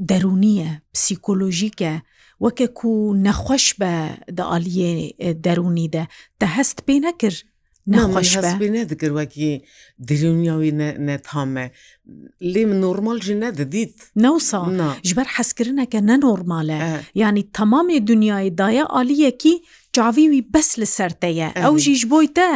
derûniye 0.08 0.70
psîkolojîke 0.94 1.94
weke 2.38 2.66
ku 2.74 2.90
nexweş 3.26 3.80
be 3.80 3.94
di 4.36 4.42
aliyê 4.56 4.96
derûnî 5.44 5.92
de 5.92 6.06
te 6.40 6.46
hest 6.46 6.76
pê 6.88 7.02
nekir 7.02 7.53
ناخۆشبێ 7.92 8.68
نەدەگروەکی 8.76 9.52
دریونیاوی 10.08 10.70
نەتامە 11.08 11.66
لێم 12.52 12.70
نۆرمالژی 12.84 13.36
نەدەدیت 13.44 13.94
نەوسا 14.24 14.62
ji 15.08 15.12
ber 15.18 15.26
حەسکردنەکە 15.36 16.00
نەنۆرمالە 16.10 16.78
ینی 17.24 17.44
تەمامێ 17.56 17.96
دنیای 18.10 18.50
دایە 18.60 18.84
عالیەکی 18.96 19.54
چاوی 19.96 20.26
wî 20.32 20.40
bes 20.54 20.70
li 20.80 20.86
ser 20.96 21.10
te 21.20 21.28
ye 21.38 21.48
ew 21.68 21.74
jî 21.84 21.94
ji 22.00 22.06
boy 22.12 22.26
te 22.38 22.50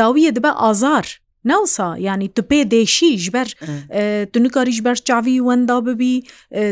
dawiye 0.00 0.30
dibe 0.36 0.52
azar 0.70 1.06
ناوسا 1.44 1.96
ینی 1.98 2.28
tu 2.38 2.42
pê 2.42 2.70
deşî 2.70 3.18
ji 3.18 3.32
ber 3.32 3.56
tu 4.32 4.42
nikarî 4.42 4.72
ji 4.72 4.84
ber 4.84 4.94
çavî 5.06 5.36
wenda 5.36 5.86
bibî 5.86 6.22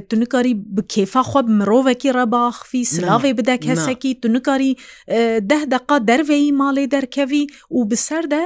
tu 0.09 0.21
nikarî 0.21 0.53
bi 0.77 0.81
kêfa 0.93 1.23
xwe 1.31 1.43
mirovekî 1.59 2.11
rebaxî 2.15 2.81
silavê 2.93 3.39
bidek 3.39 3.67
hesekî 3.67 4.21
tu 4.21 4.33
nikarî 4.33 4.77
deh 5.51 5.63
deqa 5.75 6.07
derveyî 6.09 6.53
malê 6.61 6.91
derkevî 6.91 7.47
û 7.77 7.91
bi 7.91 7.97
ser 7.97 8.25
de 8.31 8.43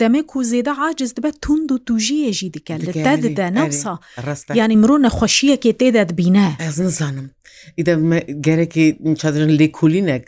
demê 0.00 0.22
ku 0.22 0.40
zêde 0.42 0.72
aciz 0.88 1.16
dibe 1.16 1.30
tund 1.44 1.68
û 1.74 1.78
tujiyê 1.88 2.32
jî 2.38 2.52
dike 2.54 2.78
li 2.80 2.92
te 2.92 3.14
dide 3.22 3.46
newsa 3.58 3.94
yanî 4.60 4.76
mirov 4.82 4.98
nexweşiyekê 5.06 5.72
tê 5.80 5.88
de 5.94 6.02
dibîne 6.08 6.48
ez 6.68 6.78
nizanim 6.86 7.26
ئیدە 7.76 7.94
گەرەێکی 8.46 8.84
چادرن 9.20 9.50
لێکولینێک 9.60 10.22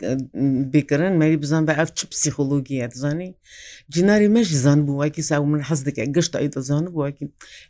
بکردن 0.73 1.13
مەری 1.21 1.37
بزان 1.43 1.63
بە 1.67 1.73
ئەف 1.79 1.89
چ 1.97 1.99
پسیخۆلۆگیە 2.11 2.85
دەزانی 2.93 3.29
جیناری 3.93 4.29
مەژی 4.35 4.57
زان 4.65 4.79
بوو 4.85 4.97
وایکی 5.01 5.23
سا 5.29 5.35
من 5.53 5.61
حەز 5.69 5.81
دەکە 5.87 6.03
گەشت 6.15 6.33
ئەی 6.41 6.49
دەزانە 6.55 6.89
بواکی 6.95 7.25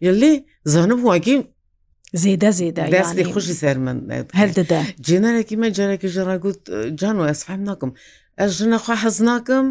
یا 0.06 0.12
لێ 0.22 0.32
زانە 0.74 0.96
بواکی 1.04 1.36
زێدە 2.22 2.50
زێدە 2.60 2.84
دەستی 2.96 3.24
خوشی 3.32 3.56
سەر 3.62 3.78
من 3.86 3.98
هەردەدا 4.40 4.80
جێنەرێکی 5.08 5.56
مە 5.62 5.68
جارێکی 5.78 6.10
ژێڕاگووت 6.16 6.60
جان 7.00 7.16
و 7.22 7.24
ئەسفام 7.30 7.62
ناکەم 7.70 7.92
ئەس 8.40 8.52
ژنەخوا 8.60 8.96
حەز 9.04 9.18
ناکەم 9.30 9.68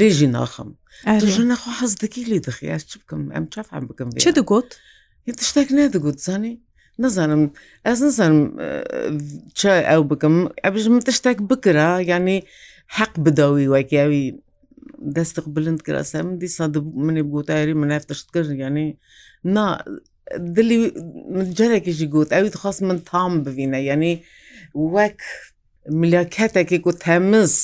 لێژی 0.00 0.28
ناخم 0.36 0.70
ژنەخوا 1.34 1.72
حەز 1.80 1.92
دەکی 2.02 2.22
لێ 2.30 2.38
دەخی 2.46 2.66
ئەس 2.74 2.82
چ 2.90 2.92
بکەم 3.00 3.22
ئەم 3.34 3.44
چافان 3.52 3.82
بکەم 3.90 4.08
چ 4.24 4.28
دەگوت؟ 4.38 4.70
تشتێک 5.40 5.68
نەدەگوت 5.78 6.18
زانی؟ 6.26 6.54
نزانم 6.98 7.40
ئەس 7.86 7.98
نزانم 8.08 8.40
چ 9.52 9.60
ئەو 9.90 10.02
بکەم 10.10 10.34
ئەبژم 10.64 10.94
تشتێک 11.08 11.38
بکرا 11.50 11.90
ینی 12.12 12.38
حەق 12.96 13.12
بداوی 13.24 13.70
وەکیاوی 13.74 14.24
دەستق 15.16 15.46
بلند 15.56 15.80
کراسە 15.86 16.16
من 16.26 16.36
دیسا 16.40 16.64
منێ 17.06 17.22
بگوتایری 17.28 17.74
منێ 17.82 17.98
تشت 18.10 18.28
کرد 18.34 18.50
ینی 18.64 18.88
نا 19.54 19.64
دلی 20.56 20.78
جارێکیشی 21.58 22.06
گوت 22.14 22.28
ئەوی 22.36 22.50
خواست 22.62 22.82
من 22.88 22.98
تام 23.10 23.32
ببینە 23.44 23.80
ینی 23.90 24.14
وەک 24.94 25.18
ملیاکەتێکی 26.00 26.78
گوت 26.86 27.00
هەمز 27.10 27.54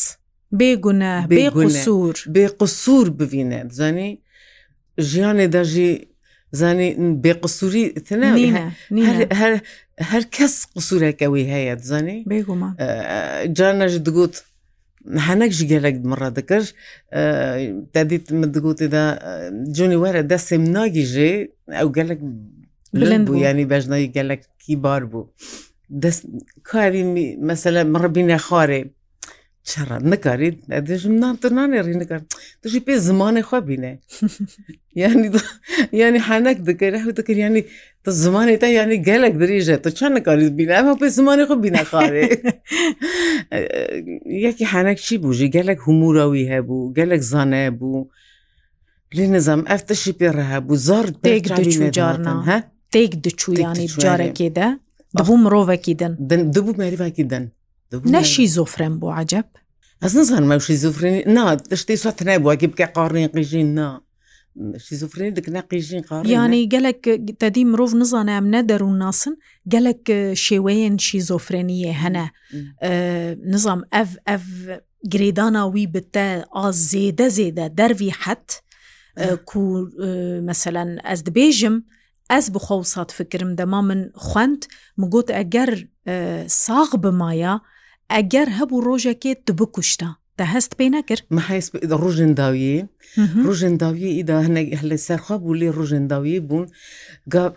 بێگونە 0.60 1.12
بێ 1.30 1.44
قسوور 1.58 2.16
بێ 2.34 2.44
قسوور 2.60 3.06
ببینێ 3.20 3.60
زانی 3.78 4.10
ژیانێ 5.10 5.46
دەژی 5.56 5.92
زانێ 6.60 6.88
بێ 7.24 7.32
قسووری 7.42 7.84
هەر 10.10 10.22
کەس 10.36 10.54
قسوورێکەوەی 10.76 11.46
هەیە 11.54 11.74
زانێ 11.90 12.16
جانەش 13.56 13.94
دگوت 14.06 14.34
هەنەک 15.26 15.50
ji 15.58 15.64
gelek 15.72 15.96
mira 16.10 16.28
dikir 16.38 16.62
te 17.94 18.02
dît 18.10 18.24
min 18.38 18.48
digotê 18.56 18.86
de 18.94 19.04
Johnny 19.76 19.96
were 20.02 20.22
destêm 20.32 20.62
nagîjê 20.76 21.32
ew 21.82 21.86
gelek 21.98 22.20
bilind 23.00 23.26
bû 23.28 23.34
yanî 23.46 23.64
bejnayî 23.72 24.08
gelek 24.18 24.40
kîbar 24.62 25.02
bû 25.12 25.20
karî 26.70 27.02
mesele 27.50 27.80
miribîne 27.94 28.36
xarê 28.48 28.80
çera 29.70 29.96
nikarî 30.12 30.48
dijim 30.90 31.14
nan 31.22 31.34
tu 31.40 31.48
nanê 31.58 31.78
rî 31.86 31.94
nikar 32.02 32.20
دژی 32.66 32.80
پێ 32.86 32.94
زمانی 33.08 33.42
خوا 33.48 33.58
بینێ 33.68 33.92
ینی 35.02 35.28
ینی 36.02 36.20
حەنەك 36.28 36.58
دەکەی 36.68 36.94
و 37.08 37.12
دەکرد 37.18 37.40
ینی 37.46 37.62
تە 38.04 38.10
زمانی 38.22 38.56
تا 38.62 38.68
ینی 38.78 38.98
گەلێک 39.08 39.34
درێژێت 39.42 39.80
تۆ 39.84 39.90
چەند 39.98 40.14
نکاریت 40.16 40.52
بینە 40.58 40.74
ئەمە 40.78 40.94
پێ 41.00 41.08
زمانی 41.18 41.44
خۆ 41.48 41.54
بینەخارێ 41.64 42.24
یەکی 44.46 44.64
حەنەك 44.72 44.98
چی 45.06 45.14
بووژی 45.22 45.52
گەلێک 45.56 45.78
هوموراوی 45.86 46.50
هەبوو 46.52 46.90
گەلێک 46.98 47.22
زانە 47.32 47.60
بوو 47.78 48.00
لێ 49.16 49.24
نەزانام 49.34 49.62
ئەف 49.70 49.82
تەشی 49.88 50.12
پێ 50.18 50.28
ڕەهەبوو 50.36 50.74
زار 50.86 51.06
دێک 51.26 51.44
جارنا 51.98 52.34
هە 52.50 52.58
تێک 52.94 53.12
دچوویانی 53.24 53.86
جارێکێدا 54.04 54.68
دەبوو 55.20 55.34
مرۆڤێکی 55.44 55.94
دن 56.00 56.12
دبوو 56.56 56.72
مەریواکی 56.80 57.24
دن 57.32 57.44
نەشی 58.14 58.46
زۆفرەن 58.56 58.94
بۆ 59.00 59.08
عجب 59.20 59.48
ئەس 60.02 60.14
نزانمە 60.18 60.56
شیزوفرنی 60.66 61.20
نا 61.36 61.44
شتی 61.80 61.96
سوتنای 62.04 62.38
بووەگە 62.42 62.64
بکە 62.72 62.86
قڕین 62.96 63.28
قژین 63.38 63.68
نا. 63.78 63.88
شیزوفرنی 64.86 65.30
دکنە 65.36 65.62
قیژین 65.70 66.02
قڕ 66.08 66.22
یانی 66.34 66.62
گەلک 66.72 67.00
تەدی 67.42 67.64
مرۆڤ 67.72 67.92
نزانە 68.02 68.32
ئەم 68.36 68.46
نە 68.54 68.60
دەروون 68.70 68.96
ناسن 69.02 69.34
گەلک 69.74 70.04
شێوەیەن 70.46 70.94
شیزۆفرێنیە 71.06 71.94
هەنە 72.02 72.26
نظام 73.52 73.80
ئەف 73.94 74.10
ئەف 74.28 74.44
گرێدانا 75.12 75.62
وی 75.74 75.84
بتە 75.94 76.28
ئاز 76.56 76.76
زێدە 76.92 77.26
زێدە 77.36 77.66
دەروی 77.78 78.12
حەت 78.22 78.48
کو 79.48 79.60
مەسەەن 80.48 80.90
ئەس 81.08 81.20
دبێژم 81.28 81.76
ئەس 82.32 82.46
بخەوسات 82.54 83.10
فکرم 83.18 83.50
دەما 83.60 83.80
من 83.88 84.00
خوند 84.26 84.60
مگوت 85.00 85.28
ئەگەر 85.38 85.70
ساغ 86.66 86.90
بمایە 87.04 87.54
ئەگەر 88.16 88.48
هەبوو 88.58 88.84
ڕۆژێکێت 88.86 89.38
تو 89.46 89.52
بکوشتە 89.60 90.08
تا 90.38 90.44
هەست 90.54 90.70
پێی 90.78 90.90
نەکرد 90.96 91.22
مەحیس 91.36 91.66
ڕژێنداویی 92.02 92.78
ڕژێنداویی 93.46 94.16
ئیدا 94.18 94.36
هەنێک 94.46 94.68
لە 94.90 94.96
سەرخوا 95.06 95.36
بوو 95.42 95.58
لێ 95.60 95.68
ڕژێنداویی 95.78 96.44
بوون 96.48 96.66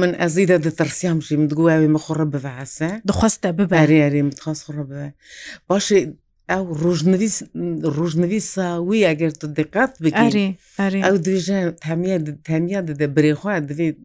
من 0.00 0.10
ئەزیدا 0.20 0.56
دەتەرسیامشی 0.66 1.34
من 1.40 1.46
دگویاوی 1.52 1.92
مەخۆڕە 1.96 2.26
بڤعسە 2.32 2.90
دخواستە 3.10 3.48
ببارێری 3.58 4.22
متخواست 4.28 4.62
خڕە 4.66 4.84
بە 4.90 5.02
باشی 5.68 6.00
ئەو 6.52 6.64
ڕژنویس 6.84 7.36
ڕژنویسا 7.98 8.68
وی 8.88 9.06
ئەگەر 9.08 9.32
تو 9.40 9.46
دقات 9.58 9.92
بکاری 10.04 10.48
ئەو 11.06 11.16
دوژە 11.26 11.60
تەمیە 11.84 12.16
تەمیە 12.48 12.80
دەدە 12.88 13.06
برێخوا 13.16 13.54
دەوێت 13.68 13.96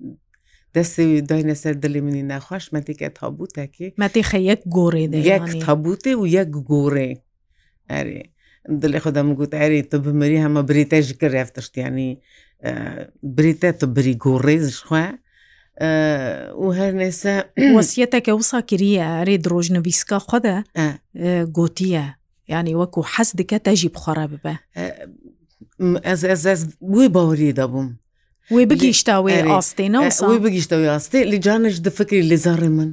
دەستی 0.75 1.07
داینە 1.29 1.55
سەر 1.63 1.75
دلی 1.83 2.01
منی 2.05 2.23
ناخواش 2.31 2.65
مەتیکە 2.75 3.07
تابوتەکی 3.19 3.87
مەتیخە 4.01 4.39
یەک 4.51 4.61
گۆڕێ 4.77 5.03
یەک 5.31 5.47
تابوتێ 5.65 6.13
و 6.21 6.27
یەک 6.37 6.49
گۆڕێ 6.71 7.11
ئەرێ 7.91 8.21
دلی 8.81 8.99
خودم 9.03 9.27
گوت 9.39 9.51
ئەری 9.59 9.81
تو 9.89 9.95
بمری 10.05 10.43
هەمە 10.45 10.61
بریتە 10.69 10.99
ji 11.07 11.13
کرێفتشتیانی 11.21 12.09
بریتە 13.37 13.69
تو 13.79 13.85
بری 13.95 14.13
گۆڕێزش 14.25 14.77
خوێ 14.87 15.07
و 16.63 16.67
هەر 16.79 16.91
نێسە 17.01 17.33
وەسیەتەکە 17.77 18.31
وسا 18.39 18.59
کریە 18.69 19.05
ئەرێ 19.19 19.35
درۆژنەویستکە 19.45 20.17
خودە 20.27 20.57
گوتیە 21.57 22.05
ینی 22.53 22.73
وەکو 22.81 23.01
حەز 23.13 23.29
دکە 23.39 23.57
تەژی 23.65 23.89
بخۆرە 23.95 24.25
ببە 24.31 24.53
ئەس 26.07 26.21
ئەس 26.49 26.61
بووی 26.91 27.07
باوری 27.15 27.51
دەبووم 27.59 27.89
وێ 28.53 28.63
بگیشتاوێ 28.71 29.35
ئاستێنەوەی 29.53 30.39
بگیشتەوەی 30.45 30.89
ئاستێ 30.93 31.19
لیجانش 31.31 31.75
دفکری 31.87 32.23
لێزارێ 32.31 32.69
من 32.77 32.91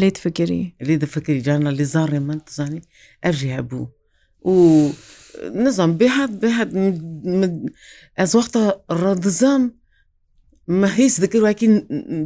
لێت 0.00 0.16
فکری 0.24 0.62
لێ 0.88 0.96
دەفکری 1.02 1.40
جانە 1.46 1.70
لێزارێ 1.78 2.20
من 2.28 2.38
تزانی 2.48 2.80
ئەژی 3.24 3.50
هەبوو 3.56 3.86
و 4.50 4.54
نزان 5.64 5.90
بێهات 6.00 6.32
بێهات 6.42 6.70
ئەز 8.18 8.30
وەختە 8.38 8.62
ڕدزام 9.02 9.62
مەهیس 10.82 11.14
دەکردواکی 11.24 11.66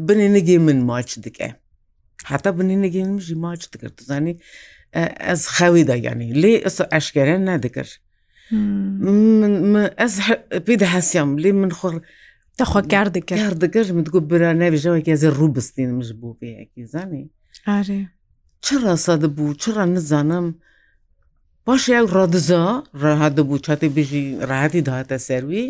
بنێ 0.06 0.28
نەگێ 0.36 0.56
من 0.66 0.78
ماچ 0.90 1.08
دکە 1.24 1.48
حتا 2.30 2.50
بنێ 2.58 2.76
نەگەێن 2.84 3.10
مژی 3.16 3.34
ماچ 3.44 3.60
دکرد 3.72 3.94
تزانی 4.00 4.34
ئەس 5.28 5.42
خەوی 5.56 5.82
داگەانی 5.90 6.28
لێ 6.42 6.52
ئەس 6.64 6.76
ئەشکێرە 6.94 7.36
نادەکرد 7.48 7.92
ئەس 10.00 10.14
پێدا 10.66 10.86
هەسیام 10.96 11.30
لێ 11.42 11.52
من 11.62 11.72
خۆر 11.80 11.96
دەخوا 12.58 12.80
گردگەر 12.94 13.52
دەگەشم 13.64 13.98
گو 14.14 14.20
برانەویژەوەکی 14.30 15.12
ئەزی 15.14 15.30
ڕووبستینمش 15.38 16.10
بوو 16.20 16.36
بەیەکی 16.40 16.82
زانی 16.92 17.24
چرا 18.64 18.96
سەد 19.06 19.22
بوو 19.36 19.54
چرا 19.62 19.84
نزانم 19.94 20.46
باش 21.66 21.82
یاک 21.88 22.06
ڕادزا 22.14 22.64
ڕەهادە 23.02 23.40
بوو 23.48 23.58
چاتی 23.66 23.88
بژی 23.96 24.24
ڕاهاتی 24.50 24.80
داهاتە 24.88 25.16
سەروی 25.28 25.66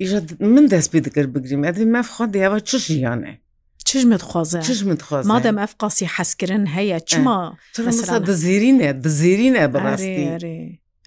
ئیژە 0.00 0.18
من 0.54 0.66
دەست 0.72 0.88
پێ 0.92 0.98
دەکرد 1.06 1.32
بگریم 1.32 1.64
ئەدی 1.66 1.84
مەفخوا 1.94 2.26
دیەوە 2.34 2.58
چ 2.68 2.70
ژیانە 2.88 3.32
چژمت 3.88 4.22
خوازە 4.30 4.58
چژمت 4.68 5.02
خوازە 5.06 5.26
مادەم 5.32 5.58
ئەف 5.62 5.72
قاسی 5.82 6.06
حەسکردن 6.16 6.64
هەیە 6.76 6.98
چما 7.10 7.38
دزیرینە 8.28 8.88
دزیرینە 9.04 9.64
بەڕاستی 9.74 10.32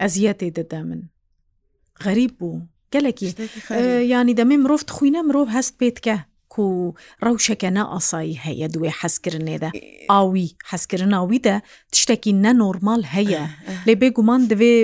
ئەزیەتی 0.01 0.51
دەدا 0.57 0.79
من 0.87 1.01
غەریب 2.05 2.31
بوو 2.39 2.59
گەلێکی 2.95 3.29
ینی 4.13 4.36
دەمێ 4.39 4.55
مرۆڤ 4.63 4.81
خوینە 4.95 5.21
مرۆڤ 5.27 5.47
هەست 5.55 5.73
پێتکە 5.79 6.17
و 6.67 6.69
ڕەوشەکە 7.25 7.69
نە 7.77 7.84
ئاسایی 7.93 8.39
هەیە 8.45 8.67
دوێ 8.73 8.91
حەزکردێدا 8.99 9.69
ئاوی 10.12 10.47
حەزکردن 10.69 11.12
ئاویدە 11.17 11.55
تشتێکی 11.93 12.31
نەنۆرمال 12.43 13.01
هەیە 13.15 13.43
لێ 13.88 13.93
بێگومان 14.01 14.41
دەوێ 14.51 14.75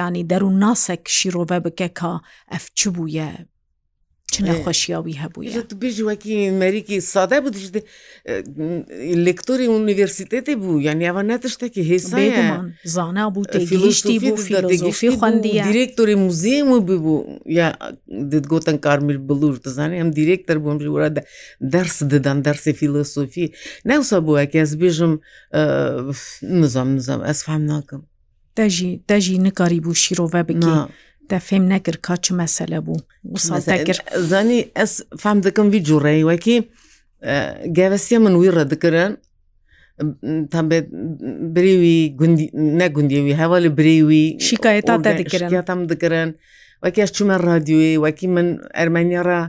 ینی 0.00 0.22
دەروون 0.30 0.56
ناسێک 0.64 1.02
شیرۆڤە 1.16 1.58
بکە 1.64 1.88
کا 1.98 2.12
ئەف 2.52 2.64
چ 2.78 2.80
بووە 2.94 3.30
نەخۆشییاوی 4.46 5.16
هەبووی 5.22 5.48
بژ 5.82 5.96
وەکی 6.08 6.34
مەریکی 6.62 6.98
سادە 7.14 7.38
بوو 7.42 7.50
دیشت 7.54 7.74
لکتۆری 9.26 9.66
ئونیڤرسیتێتی 9.74 10.54
بوو 10.62 10.82
یان 10.86 10.98
یاوە 11.06 11.22
نەتشتێکی 11.32 11.82
هێسا 11.90 12.18
زانا 12.94 13.24
بوو 13.34 13.44
تێگەیشتی 13.54 14.16
بوو 14.24 14.36
فیلۆزۆفی 14.46 15.08
خوندی 15.18 15.52
دیرێکتۆری 15.68 16.16
موزیێم 16.24 16.68
و 16.76 16.80
ببوو 16.88 17.16
یا 17.58 17.66
دگوتن 18.32 18.76
کارمیل 18.86 19.18
بلور 19.28 19.54
دەزانانی 19.66 20.00
ئەم 20.00 20.10
دیرێکتەر 20.18 20.56
بووم 20.62 20.78
ژورە 20.84 21.08
دەرس 21.72 21.96
ددان 22.12 22.38
دەرسی 22.46 22.72
فیلۆسۆفی 22.78 23.44
ناوسا 23.88 24.18
بووەکی 24.26 24.58
ئەس 24.62 24.72
بێژم 24.82 25.12
نزام 26.62 26.88
نزام 26.98 27.20
ئەس 27.28 27.40
فام 27.46 27.62
ناکەم 27.72 28.02
دەژی 28.58 28.90
دەژی 29.10 29.34
نکاری 29.46 29.80
بوو 29.84 29.94
شیرۆڤە 30.02 30.42
بگنا. 30.48 30.74
دەفێم 31.32 31.64
نەگر 31.74 31.96
کاچ 32.06 32.24
مەسەلە 32.40 32.78
بوو 32.86 33.00
زانی 34.30 34.60
ئەس 34.78 34.92
فام 35.22 35.38
دەکەم 35.46 35.66
وی 35.72 35.80
جوڕێی 35.88 36.26
وەکی 36.30 36.58
گەوەسیە 37.76 38.18
من 38.24 38.34
وی 38.40 38.54
ڕەدەکردن 38.58 39.12
تام 40.52 40.66
بێت 40.70 40.86
بریوی 41.54 41.96
نەگوندیوی 42.80 43.38
هەواڵی 43.42 43.70
بریوی 43.78 44.22
شیکایەتا 44.48 44.94
دەکردن 45.20 45.80
دەکردن 45.90 46.28
وەکی 46.84 47.02
ئەش 47.02 47.10
چومە 47.16 47.36
ڕادیوی 47.46 48.00
وەکی 48.04 48.28
من 48.36 48.46
ئەرمانیاڕە 48.78 49.40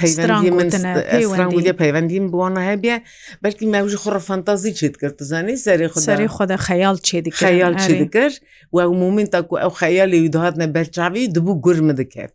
پەیوەندی 0.00 0.50
منرانگ 0.52 1.58
لێ 1.66 1.72
پەیوەندیم 1.82 2.26
بووانە 2.32 2.60
هەبێ 2.70 2.96
بەرکی 3.44 3.66
ماوژ 3.74 3.92
خڕ 4.02 4.16
فەنتازی 4.28 4.72
چیت 4.78 4.94
کرد 5.00 5.18
زانانی 5.30 5.56
سەری 5.66 5.86
خودری 5.94 6.28
خۆدا 6.36 6.56
خەیال 6.68 6.96
چێ 7.06 7.18
خەیال 7.44 7.74
چێ 7.84 7.92
دکرد 8.00 8.36
و 8.74 8.78
ئەو 8.82 8.92
مومن 9.02 9.26
تاکو 9.34 9.54
ئەو 9.62 9.72
خەیالی 9.80 10.18
ویدهاتە 10.24 10.66
بەرچاوی 10.76 11.24
دبوو 11.36 11.60
گورمە 11.64 11.94
دەکات. 12.00 12.34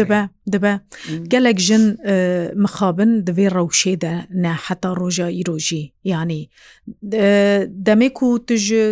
دبە 0.00 0.20
دبە 0.54 0.72
gelek 1.32 1.58
jin 1.66 1.84
mixabin 2.64 3.10
divê 3.28 3.46
rewşê 3.58 3.94
de 4.04 4.14
ne 4.44 4.52
heta 4.64 4.90
roja 5.00 5.28
îrojî 5.40 5.82
yanî 6.12 6.40
demek 7.88 8.12
ku 8.18 8.28
tu 8.46 8.54
ji 8.66 8.82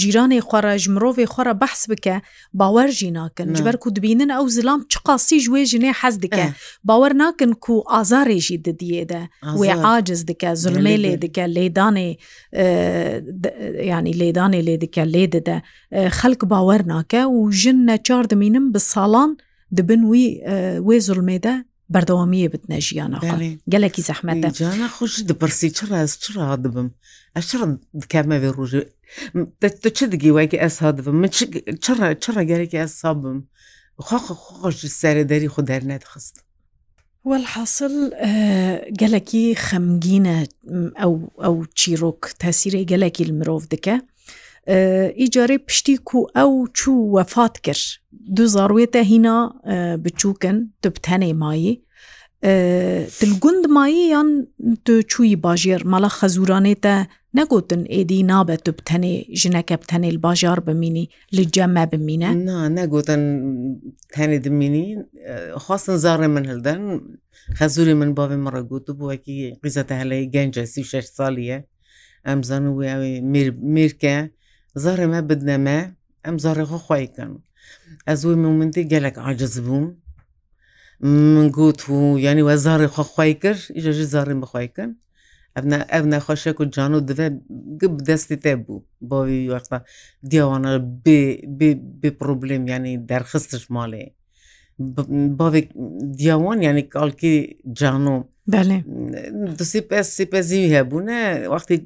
جیرانی 0.00 0.40
خۆرە 0.48 0.74
ژمرۆڤێ 0.84 1.26
خۆرە 1.34 1.54
بەحس 1.62 1.82
بکە 1.90 2.16
باوەرژی 2.60 3.10
ناکەن 3.18 3.48
جبەر 3.58 3.76
و 3.86 3.90
دبینن 3.96 4.30
ئەو 4.36 4.46
زلام 4.56 4.80
چ 4.92 4.94
قاسی 5.06 5.38
ژێ 5.46 5.62
ژنێ 5.72 5.92
حەز 6.00 6.16
دکە 6.24 6.46
باوەەر 6.88 7.12
ناکن 7.22 7.50
و 7.72 7.76
ئازارێژی 7.92 8.58
ددیێدە 8.66 9.22
وێ 9.60 9.70
عاجز 9.86 10.20
دکە 10.30 10.50
زلمێ 10.62 10.96
لێ 11.04 11.12
دکە 11.24 11.44
لێدانێ 11.56 12.10
ینی 13.92 14.14
لێدانێ 14.20 14.60
لێ 14.66 14.74
دکە 14.84 15.04
لێ 15.14 15.24
دەدە 15.34 15.56
خەک 16.18 16.40
باوەەر 16.52 16.82
ناکە 16.92 17.22
و 17.36 17.40
ژن 17.60 17.78
نەچار 17.88 18.24
دەمینم 18.32 18.64
بە 18.74 18.80
ساڵان 18.92 19.30
دبن 19.76 20.00
وی 20.10 20.24
وێ 20.86 20.96
زلمێدە 21.06 21.54
بەردەوامیە 21.92 22.48
بتنە 22.52 22.78
ژیانە 22.86 23.18
گەلێکی 23.72 24.02
زەحمەتە 24.10 24.48
جانە 24.60 24.88
خوش 24.96 25.12
دپرسی 25.28 25.68
چ 25.76 25.78
ڕاست 25.90 26.16
چ 26.22 26.26
ڕا 26.36 26.48
دبم 26.64 26.88
ئەش 27.36 27.48
دکەمەوێ 28.02 28.50
ڕژێ 28.58 28.82
چ 29.96 29.98
دگی 30.12 30.30
وەکی 30.38 30.58
ئەسها 30.64 30.90
دبم 30.96 31.16
من 31.22 31.30
چڕە 32.24 32.42
گەرەێکی 32.50 32.80
ئەسا 32.82 33.10
بم 33.22 33.38
خۆخ 34.06 34.26
خۆش 34.44 34.78
سەرەدەری 35.00 35.52
خۆ 35.54 35.60
دەرنێتخست 35.70 36.36
وەحاصل 37.30 37.94
گەلەکی 39.00 39.44
خەمگینە 39.66 40.36
ئەو 41.02 41.14
ئەو 41.44 41.56
چیرۆک 41.78 42.20
تاسیری 42.42 42.88
گەلەکی 42.92 43.24
مرۆڤ 43.38 43.62
دکە 43.72 43.96
ئیجارێ 45.20 45.56
پشتی 45.66 45.96
و 46.16 46.20
ئەو 46.38 46.52
چوو 46.78 47.10
وەفات 47.16 47.54
کرد 47.66 47.84
دو 48.36 48.44
زارێتە 48.56 49.00
هینا 49.10 49.38
بچووکن 50.04 50.56
تو 50.82 50.88
بتەنێ 50.96 51.32
مایی 51.42 51.72
دلگوند 53.20 53.64
مایی 53.76 54.02
یان 54.14 54.28
تو 54.84 54.94
چووی 55.10 55.36
باژێر 55.44 55.82
مەلا 55.92 56.10
خەزورانێتە 56.18 56.96
نەگوتن 57.38 57.82
ئێدی 57.94 58.20
نابێت 58.30 58.64
و 58.68 58.72
بتەنێ 58.78 59.14
ژنەکە 59.40 59.76
بتەنێ 59.82 60.10
باژار 60.24 60.58
بمینی 60.68 61.06
لە 61.36 61.42
جەمە 61.54 61.84
بمینە 61.92 62.30
نەگوتن 62.78 63.22
تەنێ 64.14 64.38
دمینی 64.46 64.86
خواستن 65.64 65.96
زارێ 66.06 66.26
من 66.34 66.44
هەلدەن 66.50 66.80
خەزوری 67.58 67.94
من 68.00 68.10
باێ 68.18 68.36
مڕە 68.44 68.62
گوت 68.70 68.86
و 68.88 68.96
بووەکی 68.98 69.36
قیزەتە 69.62 69.94
هەلەی 70.00 70.22
گەنجە 70.34 70.64
سی 70.72 70.82
شش 70.90 71.06
ساڵیە 71.18 71.58
ئەمزان 72.28 72.64
و 72.68 72.72
میرکە 73.74 74.16
زارێ 74.84 75.06
مە 75.12 75.20
بدنەمە 75.28 75.78
ئەم 76.24 76.36
زارێخۆ 76.44 76.78
خۆیکەن 76.86 77.32
ئەز 78.08 78.20
وی 78.26 78.36
مومنتی 78.44 78.82
گەلک 78.92 79.16
عجز 79.28 79.54
بووم 79.66 79.86
من 81.36 81.48
گوت 81.56 81.80
و 81.90 81.96
ینی 82.26 82.44
وە 82.48 82.54
زارێ 82.66 82.88
خۆخوای 82.94 83.34
کرد 83.42 83.62
ئیژەژی 83.76 84.06
زارێ 84.14 84.34
بخوایکن 84.42 84.90
ev 85.96 86.04
nexweşek 86.12 86.56
û 86.62 86.70
cano 86.74 87.00
dibe 87.08 87.26
gib 87.80 87.94
destê 88.08 88.36
te 88.42 88.52
bû 88.54 88.82
bavî 89.00 89.38
wexta 89.54 89.84
diyawana 90.30 90.74
bê 92.00 92.10
problem 92.20 92.66
yanî 92.66 93.08
derxistiş 93.08 93.64
malê 93.76 94.06
bavê 95.40 95.60
diyawan 96.18 96.58
yanî 96.60 96.88
kalkî 96.88 97.60
cano 97.74 98.28
Tu 99.58 99.64
sêpez 99.74 100.06
sêpezî 100.18 100.60
hebû 100.74 101.06
ne 101.06 101.20
wextî 101.52 101.76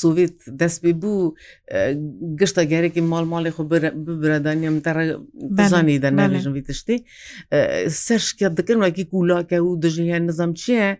Sovêt 0.00 0.58
dest 0.60 0.84
pê 0.84 0.90
bû 1.02 1.34
e, 1.76 1.98
gişta 2.40 2.62
gerekî 2.62 3.02
mal 3.12 3.24
malê 3.34 3.50
xu 3.56 3.62
bibredaniya 4.06 4.70
min 4.70 4.80
te 4.80 4.94
re 4.94 5.06
bezanî 5.58 6.02
de 6.02 6.08
nelêjin 6.08 6.54
vî 6.54 6.62
tiştî 6.68 6.94
e, 7.56 7.90
ser 8.04 8.18
şikayet 8.18 8.56
dikirin 8.56 8.80
wekî 8.86 9.04
kûlake 9.10 9.58
û 9.66 9.82
dijî 9.82 10.26
nizam 10.26 10.50
çi 10.60 10.72
ye 10.72 10.98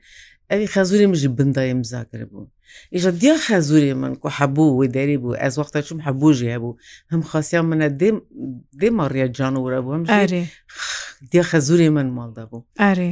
ئەوی 0.50 0.66
خەزوری 0.72 1.06
مژی 1.12 1.28
بندایم 1.38 1.82
زاکرە 1.90 2.26
بوو 2.30 2.50
ئیژە 2.94 3.10
دیا 3.20 3.34
خەزوری 3.48 3.92
من 4.02 4.14
کو 4.20 4.28
هەبوو 4.38 4.68
وی 4.78 4.88
دەری 4.96 5.18
بوو 5.22 5.36
ئەس 5.44 5.54
وەختە 5.60 5.80
چم 5.86 5.98
هەبووژی 6.06 6.52
هەبوو 6.54 6.78
هەم 7.12 7.22
خاصیان 7.30 7.66
منە 7.70 7.88
دێمەڕیا 8.80 9.26
جانورە 9.38 9.80
بووم 9.84 10.02
دیا 11.32 11.42
خەزوری 11.50 11.88
من 11.96 12.08
ماڵدا 12.16 12.44
بوو 12.50 12.62
ئارێ 12.82 13.10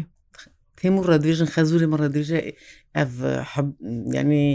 تێمور 0.78 1.04
ڕدوێژن 1.12 1.48
خەزوری 1.54 1.86
من 1.92 1.98
ڕدوژە 2.04 2.38
ئەف 2.96 3.10
ینی 4.18 4.46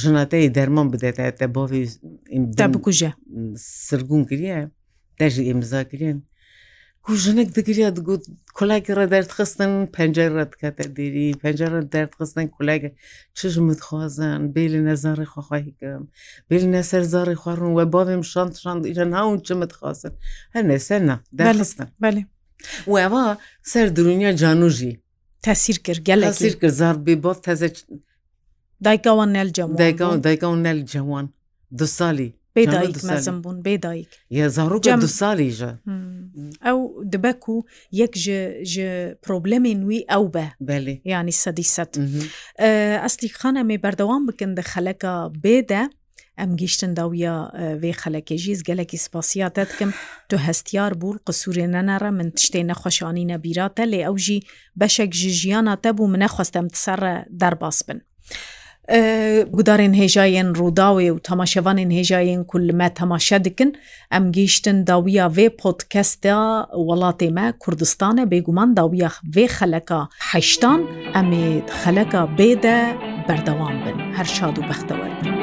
ژناتەی 0.00 0.52
دەرمان 0.56 0.86
بدێتە 0.92 1.46
بۆ 1.54 1.62
بکوژە 2.74 3.10
سرگون 3.86 4.22
کریە 4.30 4.58
دەژی 5.20 5.42
ئێمزا 5.48 5.80
کرێن 5.90 6.18
ژنێک 7.24 7.48
دەگریا 7.56 7.90
دەگوت 7.98 8.22
کۆلاکی 8.56 8.96
ڕەدەردخستن 8.98 9.70
پەنجەر 9.96 10.30
ڕەتکەتە 10.38 10.84
دیری 10.96 11.28
پەنجەر 11.42 11.72
دەردخستن 11.94 12.46
کۆلاگە 12.56 12.90
چژمت 13.38 13.80
خوازان 13.86 14.40
بێ 14.54 14.64
لە 14.72 14.80
نەزاری 14.88 15.28
خۆخواهیکەم 15.32 16.02
بێ 16.48 16.56
نەسەر 16.74 17.02
زاری 17.12 17.36
خوارن 17.42 17.66
وە 17.78 17.84
باێم 17.94 18.22
شانت 18.32 18.54
شاند 18.62 18.82
ئیرە 18.88 19.06
ناون 19.14 19.38
چمت 19.46 19.72
خواستن 19.78 20.12
هەر 20.54 20.64
نێسەر 20.70 21.00
نا 21.08 21.16
دەستن 21.38 21.88
بەێ 22.02 22.22
وێوا 22.92 23.24
سەر 23.72 23.86
درونیا 23.96 24.30
جانوژی 24.42 24.92
تەسیر 25.46 25.76
کرد 25.84 26.00
گەل 26.08 26.20
سیر 26.40 26.54
کرد 26.60 26.72
زار 26.80 26.96
بێ 27.06 27.14
باف 27.24 27.38
تەزە 27.46 27.68
دایکوان 28.86 29.30
نەل 29.38 29.48
جەوان 29.56 29.76
دایکوان 29.82 30.16
دایکوان 30.26 30.60
نەل 30.66 30.80
جەوان 30.92 31.26
دو 31.78 31.86
سالی 31.98 32.30
بێدایک 32.56 32.96
مەزم 33.10 33.38
بوون 33.44 33.56
بێدایک 33.66 34.08
ڕوو 34.70 34.80
دو 35.04 35.08
ساڵیژە 35.20 35.72
ئەو 36.66 36.78
دبەک 37.12 37.42
و 37.52 37.56
یەک 38.00 38.14
پرۆبلەمی 39.24 39.74
نوی 39.82 40.00
ئەو 40.12 40.24
بە 40.34 40.46
ینی 41.12 41.34
سەدیسە 41.44 41.84
ئەستی 43.02 43.28
خانە 43.40 43.62
مێ 43.68 43.76
بەردەوام 43.84 44.22
بکەن 44.28 44.50
دە 44.58 44.62
خەلەکە 44.72 45.12
بێدە 45.44 45.82
ئەم 46.40 46.50
گیشتن 46.60 46.92
داویە 46.98 47.36
وێ 47.82 47.92
خەلەکێژی 48.02 48.54
گەلکی 48.68 48.98
سپاسیاتە 49.06 49.62
دکم 49.70 49.90
تو 50.28 50.36
هەستیار 50.46 50.92
بوو 51.00 51.20
قسوورێ 51.26 51.66
نەنەڕە 51.74 52.10
من 52.18 52.28
تشتێ 52.36 52.60
نەخۆشانی 52.70 53.28
نەبیراتە 53.32 53.84
لێ 53.92 54.00
ئەوژی 54.06 54.44
بەشێک 54.80 55.10
ژ 55.20 55.22
ژیانە 55.40 55.74
تەبوو 55.84 56.12
منە 56.12 56.28
خواستەم 56.34 56.66
سەرە 56.84 57.14
دەرباس 57.40 57.78
بن. 57.86 58.00
گودارên 59.56 59.94
hêjayên 59.94 60.48
Rûdawê 60.58 61.08
û 61.16 61.16
temaşevanên 61.28 61.90
hêjayên 61.98 62.40
ku 62.50 62.56
li 62.68 62.72
me 62.80 62.88
temaşe 62.94 63.38
dikin 63.44 63.70
em 64.16 64.32
gîştin 64.32 64.86
dawiya 64.86 65.26
vê 65.36 65.46
podkesta 65.62 66.36
welatê 66.88 67.30
me 67.36 67.46
Kurdistanê 67.62 68.24
bêguman 68.32 68.76
dawiya 68.76 69.08
vê 69.34 69.46
xeleka 69.56 70.00
heştan 70.32 70.80
em 71.20 71.28
ê 71.44 71.44
xeleka 71.82 72.22
bê 72.38 72.50
de 72.62 72.78
berdewam 73.28 73.76
bin 73.84 73.96
her 74.16 74.24
şad 74.36 74.56
û 74.56 74.62
bextewer 74.70 75.12
bin. 75.24 75.33